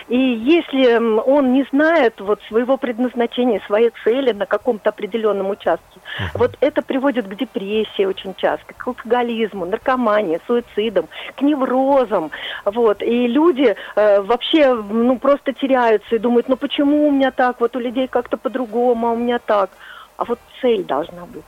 [0.07, 5.99] И если он не знает вот своего предназначения, своей цели на каком-то определенном участке,
[6.33, 12.31] вот это приводит к депрессии очень часто, к алкоголизму, наркомании, суицидам, к неврозам.
[12.65, 13.01] Вот.
[13.01, 17.75] И люди э, вообще ну, просто теряются и думают, ну почему у меня так, вот
[17.75, 19.69] у людей как-то по-другому, а у меня так.
[20.17, 21.43] А вот цель должна быть.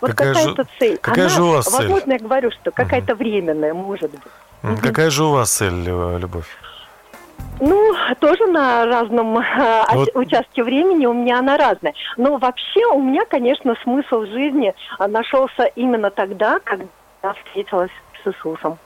[0.00, 0.98] Вот Какая же- какая-то цель.
[0.98, 1.74] какая Она, же у вас цель?
[1.88, 4.20] Возможно, я говорю, что какая-то временная, может быть.
[4.62, 6.46] М, Какая же у вас цель, Лю- Любовь?
[7.60, 10.08] Ну, тоже на разном э, Вот.
[10.14, 11.94] участке времени у меня она разная.
[12.16, 16.86] Но вообще у меня, конечно, смысл жизни а, нашелся именно тогда, когда
[17.22, 17.90] я встретилась
[18.24, 18.78] с Иисусом.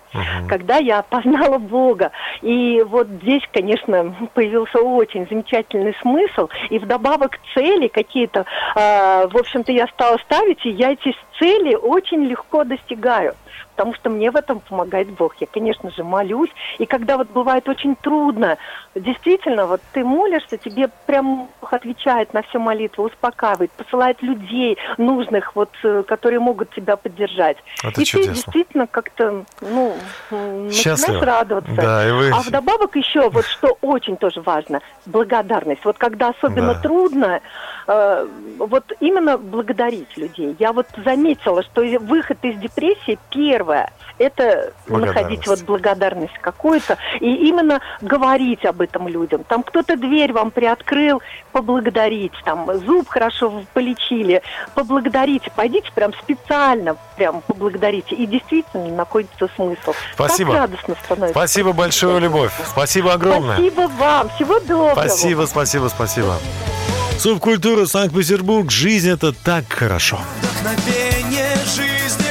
[0.49, 2.13] Когда я познала Бога.
[2.43, 6.49] И вот здесь, конечно, появился очень замечательный смысл.
[6.71, 12.25] И вдобавок цели какие-то, э, в общем-то, я стала ставить, и я эти цели очень
[12.25, 13.35] легко достигаю.
[13.75, 15.35] Потому что мне в этом помогает Бог.
[15.41, 16.51] Я, конечно же, молюсь.
[16.79, 18.59] И когда вот бывает очень трудно,
[18.95, 25.55] действительно, вот ты молишься, тебе прям Бог отвечает на все молитвы, успокаивает, посылает людей нужных,
[25.55, 27.57] вот, э, которые могут тебя поддержать.
[27.85, 28.33] Это и чудесно.
[28.35, 29.95] ты действительно как-то, ну,
[30.73, 30.91] Счастливо.
[30.91, 31.73] начинаешь радоваться.
[31.75, 35.85] Да, и вы- А вдобавок еще, вот что очень тоже важно, благодарность.
[35.85, 36.81] Вот когда особенно Да.
[36.81, 37.41] трудно,
[37.87, 38.27] э,
[38.59, 40.57] вот именно благодарить людей.
[40.59, 43.19] Я вот заметила, что выход из депрессии
[43.49, 49.45] первое это находить вот благодарность какую-то и именно говорить об этом людям.
[49.45, 51.23] Там кто-то дверь вам приоткрыл,
[51.53, 54.43] поблагодарить, там зуб хорошо полечили,
[54.75, 58.17] поблагодарите, пойдите прям специально прям поблагодарите.
[58.17, 59.95] И действительно находится смысл.
[60.15, 60.53] Спасибо.
[60.53, 61.39] Так радостно становится.
[61.39, 62.53] Спасибо большое, Любовь.
[62.67, 63.57] Спасибо огромное.
[63.57, 64.29] Спасибо вам.
[64.31, 64.93] Всего доброго.
[64.93, 66.35] Спасибо, спасибо, спасибо.
[67.19, 68.71] Субкультура Санкт-Петербург.
[68.71, 70.19] Жизнь это так хорошо.
[70.61, 72.28] Мгновение жизни,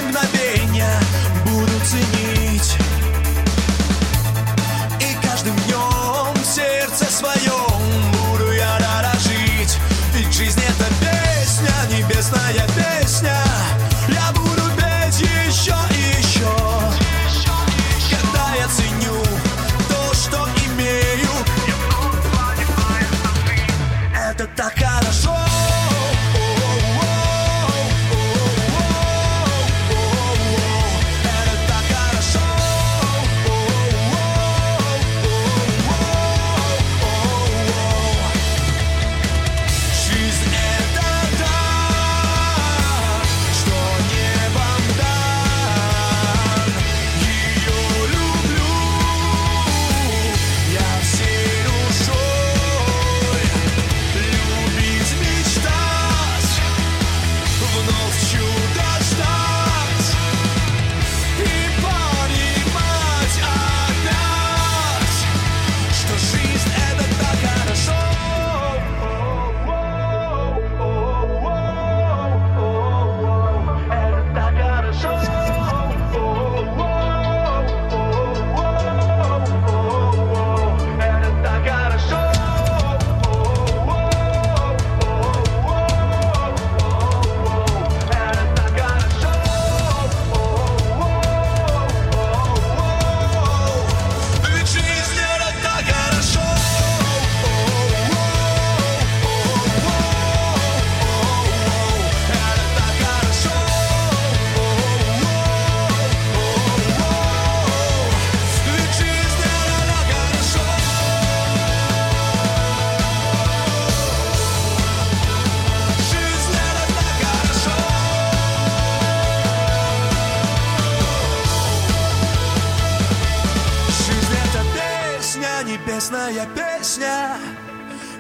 [126.37, 127.37] небесная песня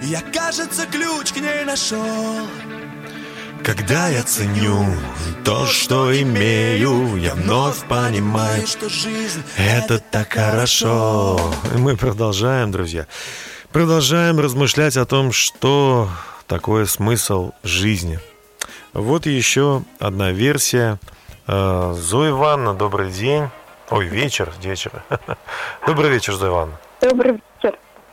[0.01, 2.47] Я, кажется, ключ к ней нашел
[3.63, 4.85] Когда я ценю
[5.43, 11.39] то, что имею, я вновь понимаю, что жизнь это так хорошо.
[11.73, 13.07] И мы продолжаем, друзья.
[13.71, 16.09] Продолжаем размышлять о том, что
[16.47, 18.19] такое смысл жизни.
[18.91, 20.99] Вот еще одна версия.
[21.47, 23.47] Э, Зоя Ивановна, добрый день.
[23.89, 24.91] Ой, вечер, вечер.
[25.87, 26.79] Добрый вечер, Зоя Ивановна.
[26.99, 27.46] Добрый вечер.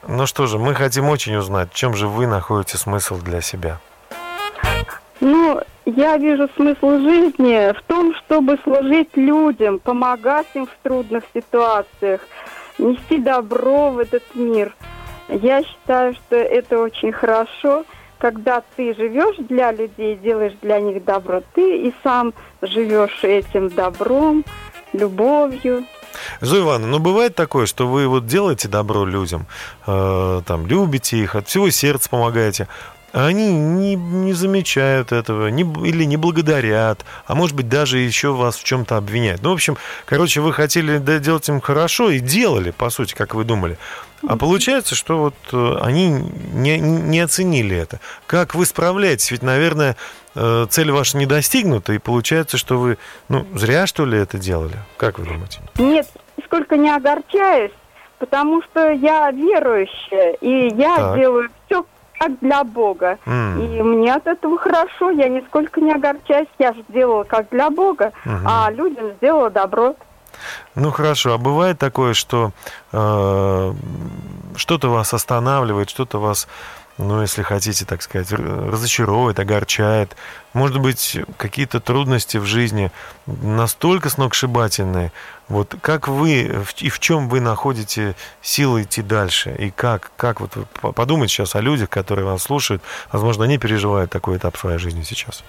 [0.07, 3.79] Ну что же, мы хотим очень узнать, в чем же вы находите смысл для себя.
[5.21, 12.21] Ну, я вижу смысл жизни в том, чтобы служить людям, помогать им в трудных ситуациях,
[12.79, 14.75] нести добро в этот мир.
[15.29, 17.85] Я считаю, что это очень хорошо,
[18.19, 24.45] когда ты живешь для людей, делаешь для них добро, ты и сам живешь этим добром,
[24.93, 25.85] любовью.
[26.41, 29.47] Зоя Ивановна, ну бывает такое, что вы вот делаете добро людям,
[29.87, 32.69] э, там, любите их, от всего сердца помогаете,
[33.15, 38.33] а они не, не замечают этого, не, или не благодарят, а может быть даже еще
[38.33, 39.41] вас в чем-то обвиняют.
[39.43, 43.45] Ну, в общем, короче, вы хотели делать им хорошо и делали, по сути, как вы
[43.45, 43.79] думали.
[44.29, 46.09] А получается, что вот э, они
[46.53, 48.01] не, не оценили это.
[48.27, 49.31] Как вы справляетесь?
[49.31, 49.97] Ведь, наверное,
[50.35, 52.99] э, цель ваша не достигнута, и получается, что вы,
[53.29, 54.77] ну, зря, что ли, это делали?
[54.97, 55.61] Как вы думаете?
[55.79, 56.07] Нет,
[56.37, 57.73] нисколько не огорчаюсь,
[58.19, 61.19] потому что я верующая, и я Так.
[61.19, 61.85] делаю все
[62.19, 63.19] как для Бога.
[63.27, 63.61] М.
[63.61, 68.13] И мне от этого хорошо, я нисколько не огорчаюсь, я же делала как для Бога,
[68.25, 68.47] Мгм.
[68.47, 69.97] а людям сделала добро.
[70.75, 72.53] Ну хорошо, а бывает такое, что
[72.93, 73.75] э,
[74.57, 76.49] что-то вас останавливает, что-то вас,
[76.99, 80.17] ну если хотите, так сказать, разочаровывает, огорчает.
[80.53, 82.91] Может быть, какие-то трудности в жизни
[83.27, 85.11] настолько сногсшибательные.
[85.49, 89.55] Вот как вы в- и в чем вы находите силы идти дальше?
[89.59, 92.83] И как, как вот вы по- подумайте сейчас о людях, которые вас слушают.
[93.13, 95.43] Возможно, они переживают такой этап своей жизни сейчас.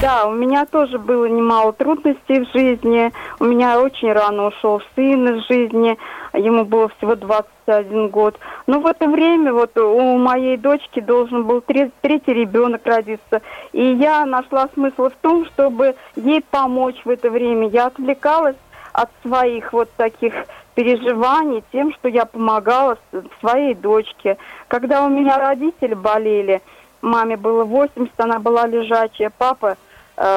[0.00, 3.10] Да, у меня тоже было немало трудностей в жизни.
[3.40, 5.96] У меня очень рано ушел сын из жизни.
[6.34, 8.38] Ему было всего 21 год.
[8.66, 13.40] Но в это время вот у моей дочки должен был тре- третий ребенок родиться.
[13.72, 17.68] И я нашла смысл в том, чтобы ей помочь в это время.
[17.68, 18.56] Я отвлекалась
[18.92, 20.34] от своих вот таких
[20.74, 22.98] переживаний тем, что я помогала
[23.40, 24.36] своей дочке.
[24.68, 26.60] Когда у меня родители болели,
[27.00, 29.78] маме было 80, она была лежачая, папа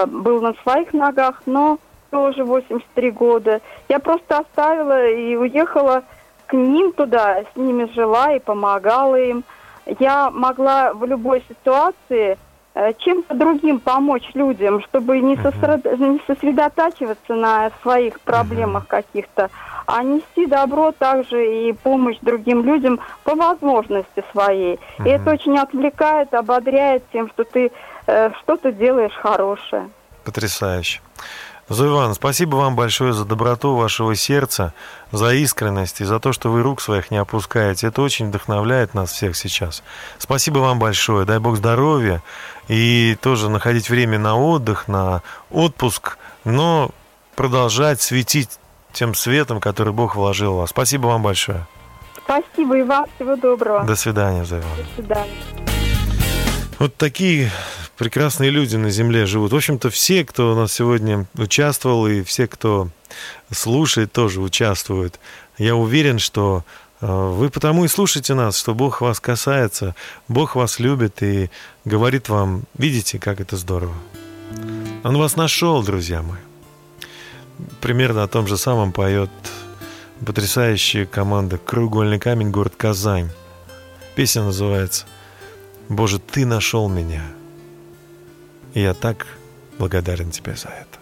[0.07, 3.61] был на своих ногах, но тоже 83 года.
[3.87, 6.03] Я просто оставила и уехала
[6.47, 9.43] к ним туда, с ними жила и помогала им.
[9.99, 12.37] Я могла в любой ситуации
[12.73, 19.49] э, чем-то другим помочь людям, чтобы не, сосред- не сосредотачиваться на своих проблемах каких-то,
[19.85, 24.79] а нести добро также и помощь другим людям по возможности своей.
[25.03, 27.71] И это очень отвлекает, ободряет тем, что ты
[28.09, 29.89] э, что-то делаешь хорошее.
[30.23, 31.01] Потрясающе.
[31.69, 34.73] Зоя Ивановна, спасибо вам большое за доброту вашего сердца,
[35.11, 37.87] за искренность и за то, что вы рук своих не опускаете.
[37.87, 39.83] Это очень вдохновляет нас всех сейчас.
[40.17, 41.27] Спасибо вам большое.
[41.27, 42.23] Дай Бог здоровья
[42.67, 46.89] и тоже находить время на отдых, на отпуск, но
[47.35, 48.57] продолжать светить
[48.91, 50.71] тем светом, который Бог вложил в вас.
[50.71, 51.67] Спасибо вам большое.
[52.23, 53.83] Спасибо и вам всего доброго.
[53.83, 54.83] До свидания, Зоя Ивановна.
[54.83, 55.31] До свидания.
[56.79, 57.51] Вот такие
[57.99, 59.51] прекрасные люди на Земле живут.
[59.51, 62.87] В общем-то, все, кто у нас сегодня участвовал, и все, кто
[63.51, 65.19] слушает, тоже участвуют.
[65.57, 66.63] Я уверен, что
[67.01, 69.95] э, вы потому и слушаете нас, что Бог вас касается,
[70.29, 71.51] Бог вас любит и
[71.83, 73.95] говорит вам, видите, как это здорово.
[75.03, 76.39] Он вас нашел, друзья мои.
[77.81, 79.29] Примерно о том же самом поет
[80.25, 83.29] потрясающая команда «Кругольный камень», город Казань.
[84.15, 85.05] Песня называется
[85.89, 87.38] «Боже, Ты нашел меня».
[88.73, 89.25] Я так
[89.79, 90.99] благодарен Тебе за это.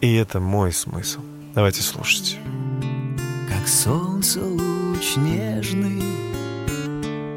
[0.00, 1.20] И это мой смысл.
[1.54, 2.38] Давайте слушать.
[3.48, 6.02] Как солнце луч нежный,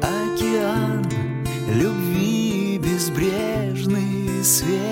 [0.00, 1.04] океан
[1.74, 4.82] любви безбрежный светом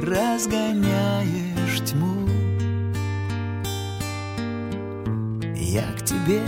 [0.00, 2.28] разгоняешь тьму.
[5.54, 6.42] Я к тебе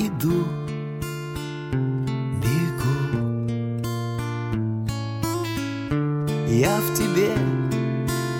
[0.00, 0.44] иду,
[6.58, 7.36] Я в тебе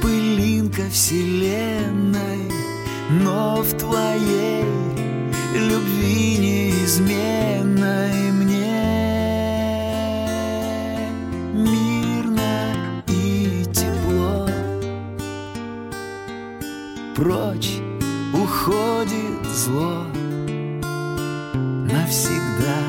[0.01, 2.51] пылинка вселенной,
[3.11, 4.65] но в твоей
[5.55, 8.73] любви неизменной мне
[11.53, 12.73] мирно
[13.07, 14.49] и тепло.
[17.15, 17.81] Прочь
[18.33, 20.07] уходит зло
[21.85, 22.81] навсегда.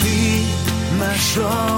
[0.00, 0.44] Ты
[1.00, 1.73] нашел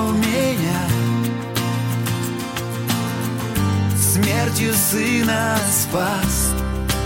[4.57, 6.55] Смертью сына спас.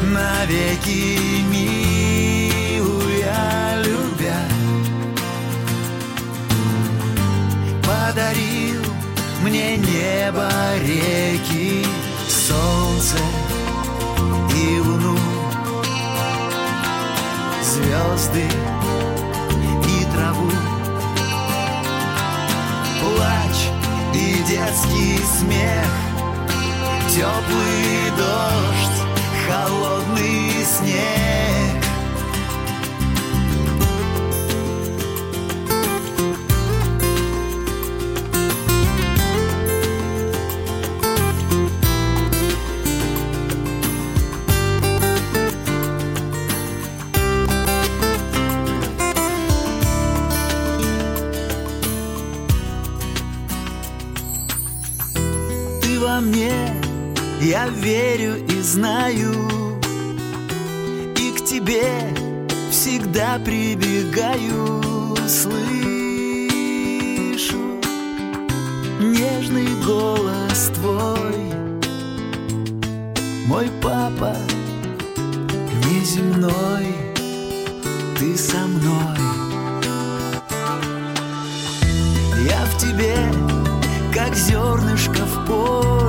[0.02, 2.94] Навеки милуя,
[3.84, 4.38] любя.
[7.82, 8.84] Подарил
[9.42, 10.48] мне небо,
[10.80, 11.84] реки,
[12.28, 13.18] солнце
[14.54, 15.18] и луну.
[17.64, 18.46] Звезды
[19.88, 20.50] и траву.
[23.00, 23.58] Плач
[24.14, 25.90] и детский смех,
[27.10, 29.02] теплый дождь,
[29.48, 31.79] холодный снег.
[57.50, 59.34] Я верю и знаю,
[61.16, 62.14] и к тебе
[62.70, 64.80] всегда прибегаю,
[65.26, 65.58] слышу
[69.00, 71.42] нежный голос твой,
[73.48, 74.36] мой папа
[75.86, 76.94] неземной,
[78.16, 79.18] ты со мной.
[82.48, 83.16] Я в тебе,
[84.14, 85.99] как зернышко в поле,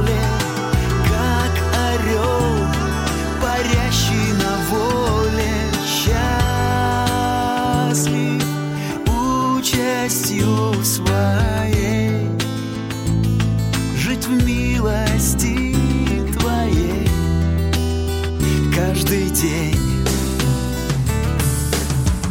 [4.33, 5.53] на воле,
[5.85, 6.41] счастлив
[9.07, 10.49] участью
[10.83, 12.27] своей,
[13.97, 15.75] жить в милости
[16.37, 17.07] твоей
[18.75, 20.05] каждый день.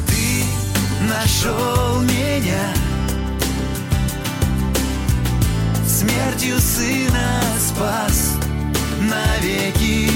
[0.07, 0.45] Ты
[1.09, 2.75] нашел меня
[5.87, 8.37] смертью сына спас
[9.01, 10.10] навеки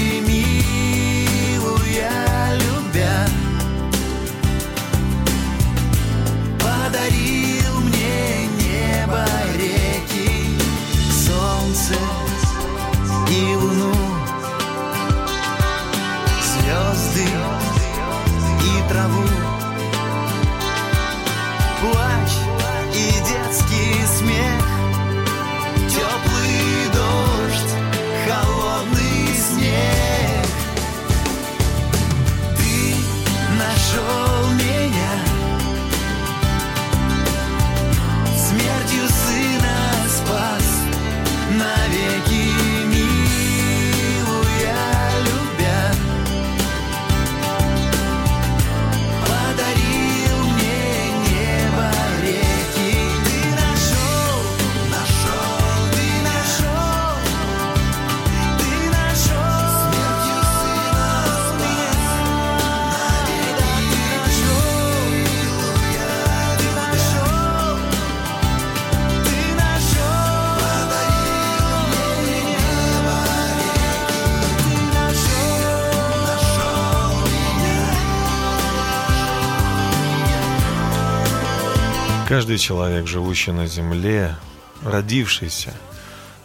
[82.35, 84.35] Каждый человек, живущий на земле,
[84.83, 85.73] родившийся,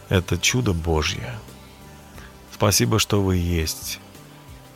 [0.07, 1.35] это чудо Божье.
[2.53, 3.99] Спасибо, что вы есть.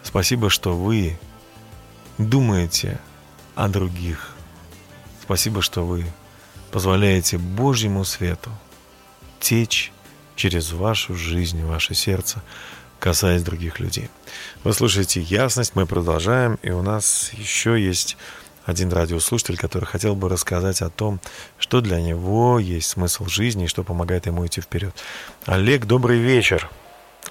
[0.04, 1.18] Спасибо, что вы
[2.18, 3.00] думаете
[3.56, 4.36] о других.
[5.22, 6.06] Спасибо, что вы
[6.74, 8.52] позволяете Божьему свету
[9.40, 9.94] течь
[10.36, 12.44] через вашу жизнь, ваше сердце,
[13.00, 14.10] касаясь других людей.
[14.66, 18.18] Вы слушаете «Ясность», мы продолжаем, и у нас еще есть
[18.66, 21.20] один радиослушатель, который хотел бы рассказать о том,
[21.60, 24.94] что для него есть смысл жизни и что помогает ему идти вперед.
[25.46, 26.70] Олег, добрый вечер.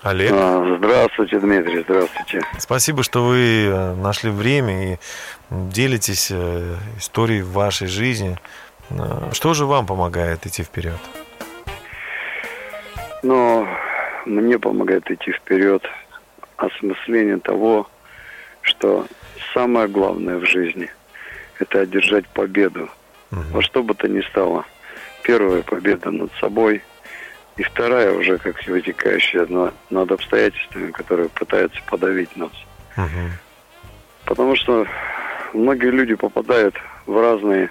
[0.03, 0.32] Олег.
[0.32, 2.41] А, Здравствуйте, Дмитрий, здравствуйте.
[2.59, 4.99] Спасибо, что вы э, нашли время и
[5.51, 8.39] делитесь э, историей вашей жизни.
[8.91, 10.99] Э, Что же вам помогает идти вперед?
[13.22, 13.66] Но
[14.26, 15.82] мне помогает идти вперед
[16.57, 17.89] осмысление того,
[18.62, 19.07] что
[19.55, 20.91] самое главное в жизни–
[21.61, 22.89] это одержать победу.
[23.53, 24.65] Во что бы то ни стало.
[25.23, 26.83] Первая победа над собой,
[27.57, 32.53] и вторая уже как вытекающая на- над обстоятельствами, которые пытаются подавить нас.
[34.25, 34.87] Потому что
[35.53, 36.75] многие люди попадают
[37.07, 37.71] в разные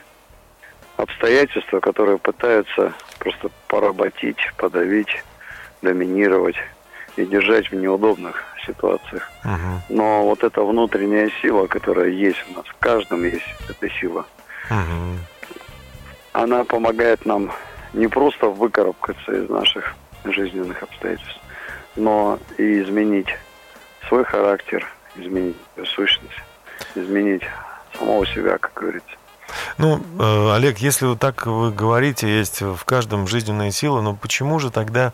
[0.97, 5.23] обстоятельства, которые пытаются просто поработить, подавить,
[5.81, 6.55] доминировать
[7.15, 9.29] и держать в неудобных ситуациях.
[9.89, 14.25] Но вот эта внутренняя сила, которая есть у нас, в каждом есть эта сила,
[16.31, 17.51] она помогает нам
[17.93, 19.93] не просто выкарабкаться из наших
[20.25, 21.39] жизненных обстоятельств,
[21.95, 23.27] но и изменить
[24.07, 24.85] свой характер,
[25.15, 26.33] изменить сущность,
[26.95, 27.43] изменить
[27.97, 29.15] самого себя, как говорится.
[29.77, 34.59] Ну, э, Олег, если вот так вы говорите, есть в каждом жизненная сила, но почему
[34.59, 35.13] же тогда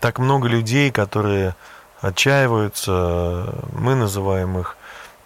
[0.00, 1.54] так много людей, которые
[2.00, 4.76] отчаиваются, мы называем их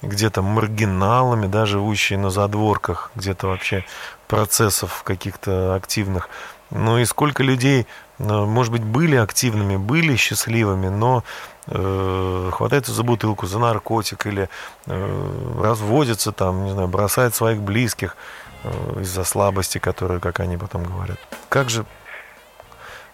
[0.03, 3.85] где-то маргиналами, да, живущие на задворках где-то вообще
[4.29, 6.29] процессов каких-то активных.
[6.71, 7.87] Ну и сколько людей,
[8.19, 11.25] э, может быть, были активными, были счастливыми, но
[11.67, 14.49] э, хватаются за бутылку, за наркотик или
[14.87, 18.17] э, разводятся там, не знаю, бросают своих близких
[18.65, 21.19] э, из-за слабости, которые, как они потом говорят.
[21.49, 21.87] Как же,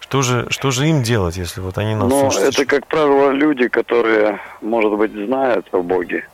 [0.07, 2.53] что же, что же им делать, если вот они нас Но слушают?
[2.53, 6.27] это, как правило, люди, которые, может быть, знают о Боге,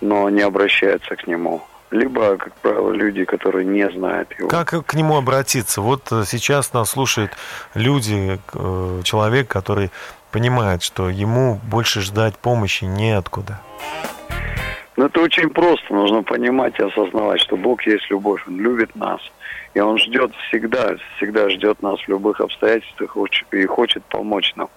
[0.00, 1.62] но не обращаются к Нему.
[1.90, 4.48] Либо, как правило, люди, которые не знают Его.
[4.48, 5.80] Как к нему обратиться?
[5.80, 7.30] Вот э, сейчас нас слушают
[7.74, 9.90] люди, э, человек, который
[10.32, 13.60] понимает, что ему больше ждать помощи неоткуда.
[14.96, 15.94] Ну, это очень просто.
[15.94, 18.42] Нужно понимать и осознавать, что Бог есть любовь.
[18.48, 19.20] Он любит нас.
[19.74, 23.16] И Он ждет всегда, всегда ждет нас в любых обстоятельствах
[23.52, 24.68] и хочет помочь нам.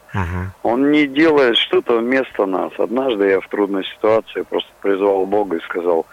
[0.63, 2.71] Он не делает что-то вместо нас.
[2.77, 6.05] Однажды я в трудной ситуации просто призвал Бога и сказал,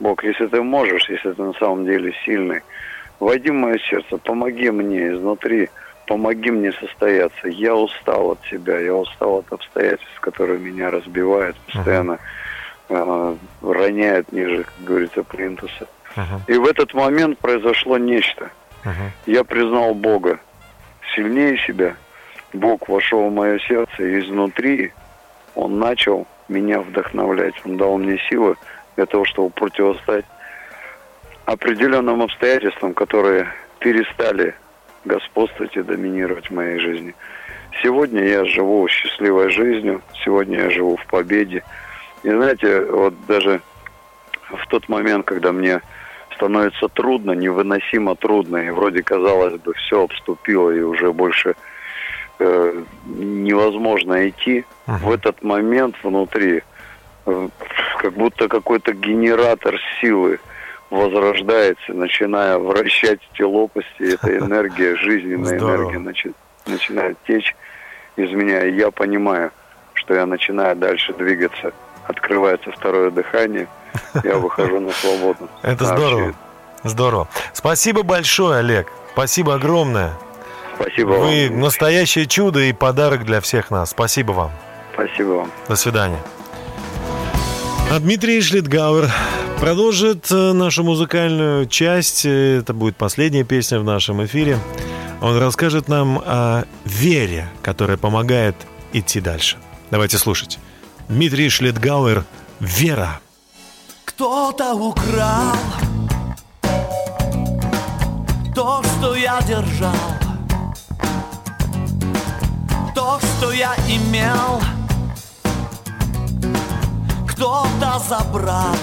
[0.00, 2.62] Бог, если ты можешь, если ты на самом деле сильный,
[3.20, 5.70] войди в мое сердце, помоги мне изнутри
[6.06, 7.48] помоги мне состояться.
[7.48, 12.18] Я устал от себя, я устал от обстоятельств, которые меня разбивают, постоянно
[12.88, 15.86] э, роняют ниже, как говорится, плинтуса.
[16.46, 18.50] И в этот момент произошло нечто.
[19.26, 20.40] Я признал Бога
[21.14, 21.94] сильнее себя.
[22.52, 24.92] Бог вошел в мое сердце и изнутри
[25.54, 27.54] Он начал меня вдохновлять.
[27.64, 28.56] Он дал мне силы
[28.96, 30.26] для того, чтобы противостоять
[31.44, 33.48] определенным обстоятельствам, которые
[33.78, 34.54] перестали
[35.04, 37.14] господствовать и доминировать в моей жизни.
[37.82, 41.64] Сегодня я живу счастливой жизнью, сегодня я живу в победе.
[42.22, 43.60] И знаете, вот даже
[44.50, 45.80] в тот момент, когда мне
[46.42, 51.54] становится трудно, невыносимо трудно, и вроде казалось бы все обступило и уже больше
[52.40, 56.62] э, невозможно идти, в этот момент внутри
[57.26, 57.48] э,
[57.98, 60.40] как будто какой-то генератор силы
[60.90, 65.92] возрождается, начиная вращать эти лопасти, эта энергия, жизненная Здорово.
[65.92, 66.34] энергия начи-
[66.66, 67.54] начинает течь
[68.16, 69.52] из меня, и я понимаю,
[69.94, 71.72] что я начинаю дальше двигаться.
[72.06, 73.68] Открывается второе дыхание,
[74.24, 75.48] я выхожу на свободу.
[75.62, 76.34] Это здорово.
[76.84, 77.28] Здорово.
[77.52, 78.88] Спасибо большое, Олег.
[79.12, 80.14] Спасибо огромное.
[80.74, 81.60] Спасибо Вы вам.
[81.60, 83.90] настоящее чудо и подарок для всех нас.
[83.90, 84.50] Спасибо вам.
[84.94, 85.50] Спасибо вам.
[85.68, 86.18] До свидания.
[87.90, 89.08] А Дмитрий Шлитгауэр
[89.60, 92.24] продолжит э, нашу музыкальную часть.
[92.24, 94.58] Это будет последняя песня в нашем эфире.
[95.20, 98.56] Он расскажет нам о вере, которая помогает
[98.92, 99.56] идти дальше.
[99.90, 100.58] Давайте слушать.
[101.08, 102.24] Дмитрий Шлитгауэр
[102.60, 103.20] «Вера».
[104.04, 105.56] Кто-то украл
[108.54, 109.92] то, что я держал,
[112.94, 114.60] то, что я имел.
[117.28, 118.76] Кто-то забрал.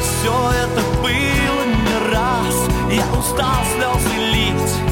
[0.00, 2.54] Все это было не раз,
[2.90, 4.83] я устал слезы лить.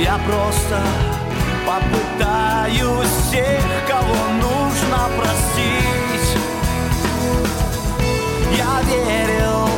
[0.00, 0.80] Я просто
[1.66, 6.38] попытаюсь всех, кого нужно простить.
[8.56, 9.68] Я верил,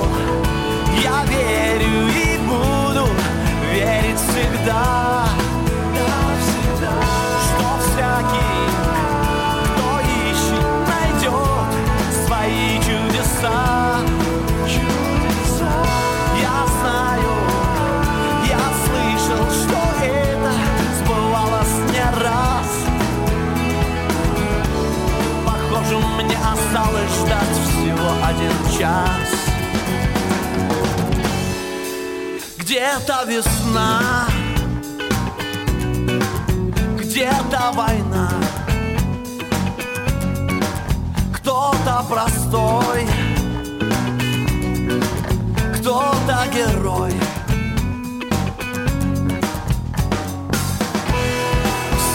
[1.03, 3.09] я верю и буду
[3.73, 5.24] верить всегда.
[27.09, 29.29] Ждать всего один час.
[32.59, 34.27] Где-то весна,
[36.99, 38.31] где-то война,
[41.35, 43.07] кто-то простой,
[45.79, 47.13] кто-то герой.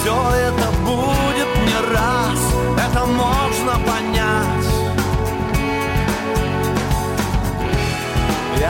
[0.01, 0.68] Все это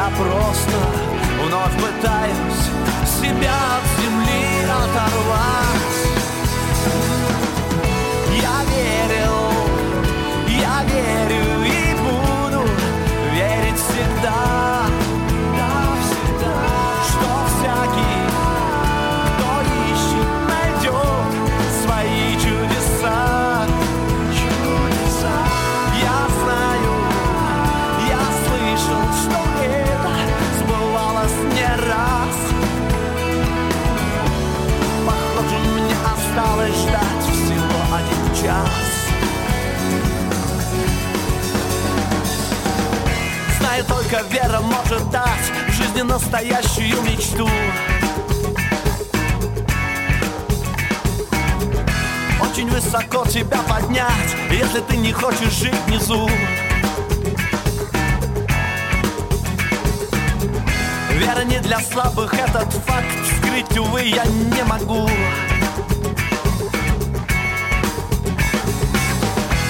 [0.10, 0.99] Я
[44.10, 47.50] только вера может дать в жизни настоящую мечту.
[52.42, 56.30] Очень высоко тебя поднять, если ты не хочешь жить внизу.
[61.12, 63.06] Вера не для слабых, этот факт
[63.38, 65.10] скрыть, увы, я не могу.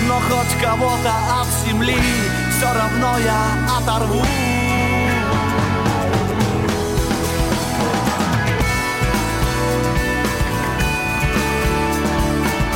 [0.08, 1.98] Но хоть кого-то от земли
[2.60, 4.22] все равно я оторву.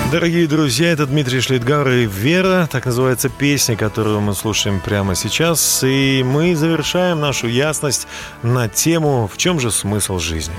[0.10, 5.84] Дорогие друзья, это Дмитрий Шлитгар и «Вера», так называется песня, которую мы слушаем прямо сейчас.
[5.84, 8.08] И мы завершаем нашу ясность
[8.42, 10.56] на тему «В чем же смысл жизни?».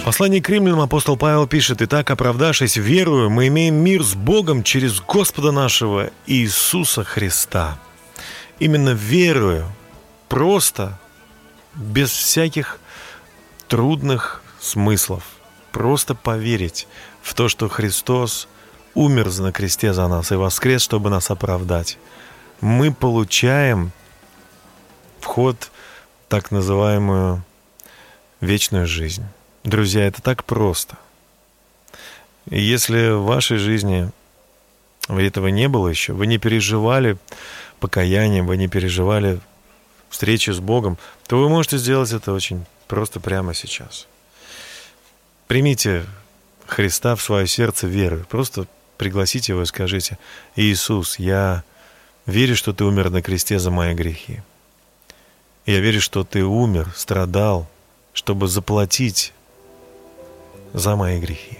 [0.00, 4.62] В послании к римлянам апостол Павел пишет, «Итак, оправдавшись верою, мы имеем мир с Богом
[4.62, 7.78] через Господа нашего Иисуса Христа».
[8.60, 9.66] именно верую,
[10.28, 10.98] просто,
[11.74, 12.78] без всяких
[13.66, 15.24] трудных смыслов,
[15.72, 16.86] просто поверить
[17.22, 18.46] в то, что Христос
[18.94, 21.98] умер на кресте за нас и воскрес, чтобы нас оправдать,
[22.60, 23.90] мы получаем
[25.20, 25.70] вход
[26.26, 27.42] в так называемую
[28.40, 29.24] вечную жизнь.
[29.64, 30.96] Друзья, это так просто.
[32.48, 34.10] И если в вашей жизни
[35.08, 37.18] этого не было еще, вы не переживали
[37.78, 39.40] покаянием, вы не переживали
[40.08, 40.96] встречи с Богом,
[41.26, 44.06] то вы можете сделать это очень просто прямо сейчас.
[45.46, 46.06] Примите
[46.66, 48.24] Христа в свое сердце веры.
[48.28, 50.18] Просто пригласите его и скажите,
[50.56, 51.64] Иисус, я
[52.24, 54.42] верю, что ты умер на кресте за мои грехи.
[55.66, 57.68] Я верю, что ты умер, страдал,
[58.14, 59.32] чтобы заплатить
[60.72, 61.58] за мои грехи.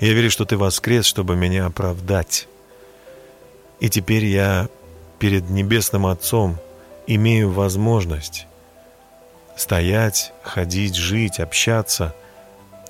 [0.00, 2.48] Я верю, что ты воскрес, чтобы меня оправдать.
[3.80, 4.68] И теперь я
[5.18, 6.58] перед Небесным Отцом
[7.06, 8.46] имею возможность
[9.56, 12.14] стоять, ходить, жить, общаться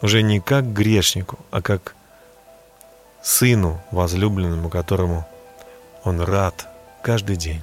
[0.02, 1.94] уже не как грешнику, а как
[3.22, 5.26] сыну возлюбленному, которому
[6.02, 6.66] он рад
[7.02, 7.62] каждый день.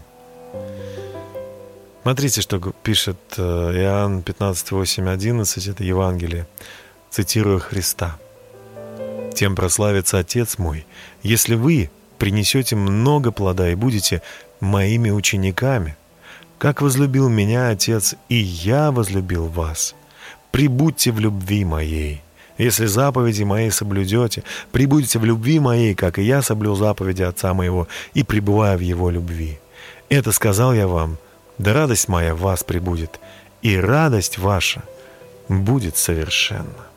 [2.02, 6.48] Смотрите, что пишет э, Иоанн 15, 8, 11, это Евангелие,
[7.12, 8.18] цитирую Христа.
[9.36, 10.86] «Тем прославится Отец мой,
[11.22, 14.22] если вы принесете много плода и будете
[14.60, 15.98] моими учениками,
[16.58, 19.96] как возлюбил меня Отец, и я возлюбил вас.
[20.52, 22.22] Прибудьте в любви моей.
[22.58, 27.88] Если заповеди мои соблюдете, прибудете в любви моей, как и я соблюл заповеди Отца моего,
[28.14, 29.60] и пребываю в его любви.
[30.10, 31.18] Это сказал я вам,
[31.58, 33.20] да радость моя в вас прибудет,
[33.64, 34.84] и радость ваша
[35.50, 36.91] будет совершенна.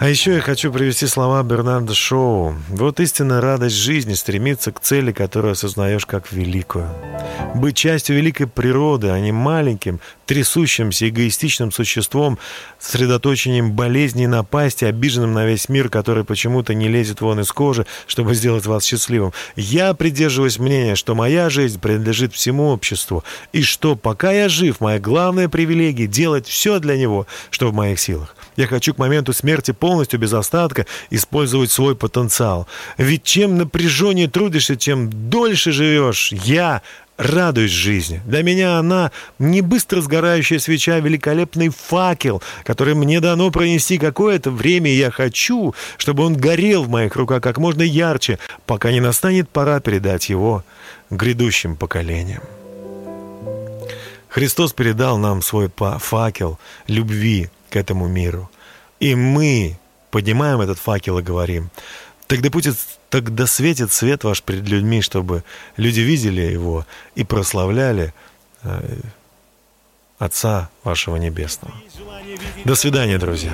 [0.00, 2.54] А еще я хочу привести слова Бернарда Шоу.
[2.70, 6.88] Вот истинная радость жизни стремится к цели, которую осознаешь как великую.
[7.54, 12.38] Быть частью великой природы, а не маленьким, трясущимся, эгоистичным существом,
[12.78, 18.36] сосредоточением болезней, напасти, обиженным на весь мир, который почему-то не лезет вон из кожи, чтобы
[18.36, 19.32] сделать вас счастливым.
[19.56, 25.00] Я придерживаюсь мнения, что моя жизнь принадлежит всему обществу, и что пока я жив, моя
[25.00, 28.36] главная привилегия— делать все для него, что в моих силах.
[28.54, 32.68] Я хочу к моменту смерти полностью, без остатка, использовать свой потенциал.
[32.98, 36.30] Ведь чем напряженнее трудишься, тем дольше живешь.
[36.30, 36.82] Я
[37.20, 38.22] радуюсь жизни.
[38.24, 44.50] Для меня она не быстро сгорающая свеча, а великолепный факел, который мне дано пронести какое-то
[44.50, 49.00] время, и я хочу, чтобы он горел в моих руках как можно ярче, пока не
[49.00, 50.64] настанет пора передать его
[51.10, 52.42] грядущим поколениям.
[54.28, 58.50] Христос передал нам свой факел любви к этому миру.
[58.98, 59.76] И мы
[60.10, 61.70] поднимаем этот факел и говорим,
[62.26, 62.48] тогда
[63.10, 65.44] будет, тогда светит свет ваш перед людьми, чтобы
[65.76, 68.12] люди видели его и прославляли
[68.62, 69.00] э,
[70.18, 71.74] Отца вашего Небесного.
[72.66, 73.52] До свидания, друзья.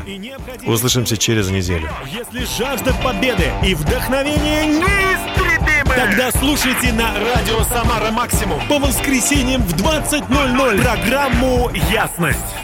[0.66, 1.88] Услышимся через неделю.
[2.06, 9.76] Если жажда победы и вдохновение неистребимы, тогда слушайте на радио «Самара Максимум» по воскресеньям в
[9.76, 12.56] 20.00 программу «Ясность».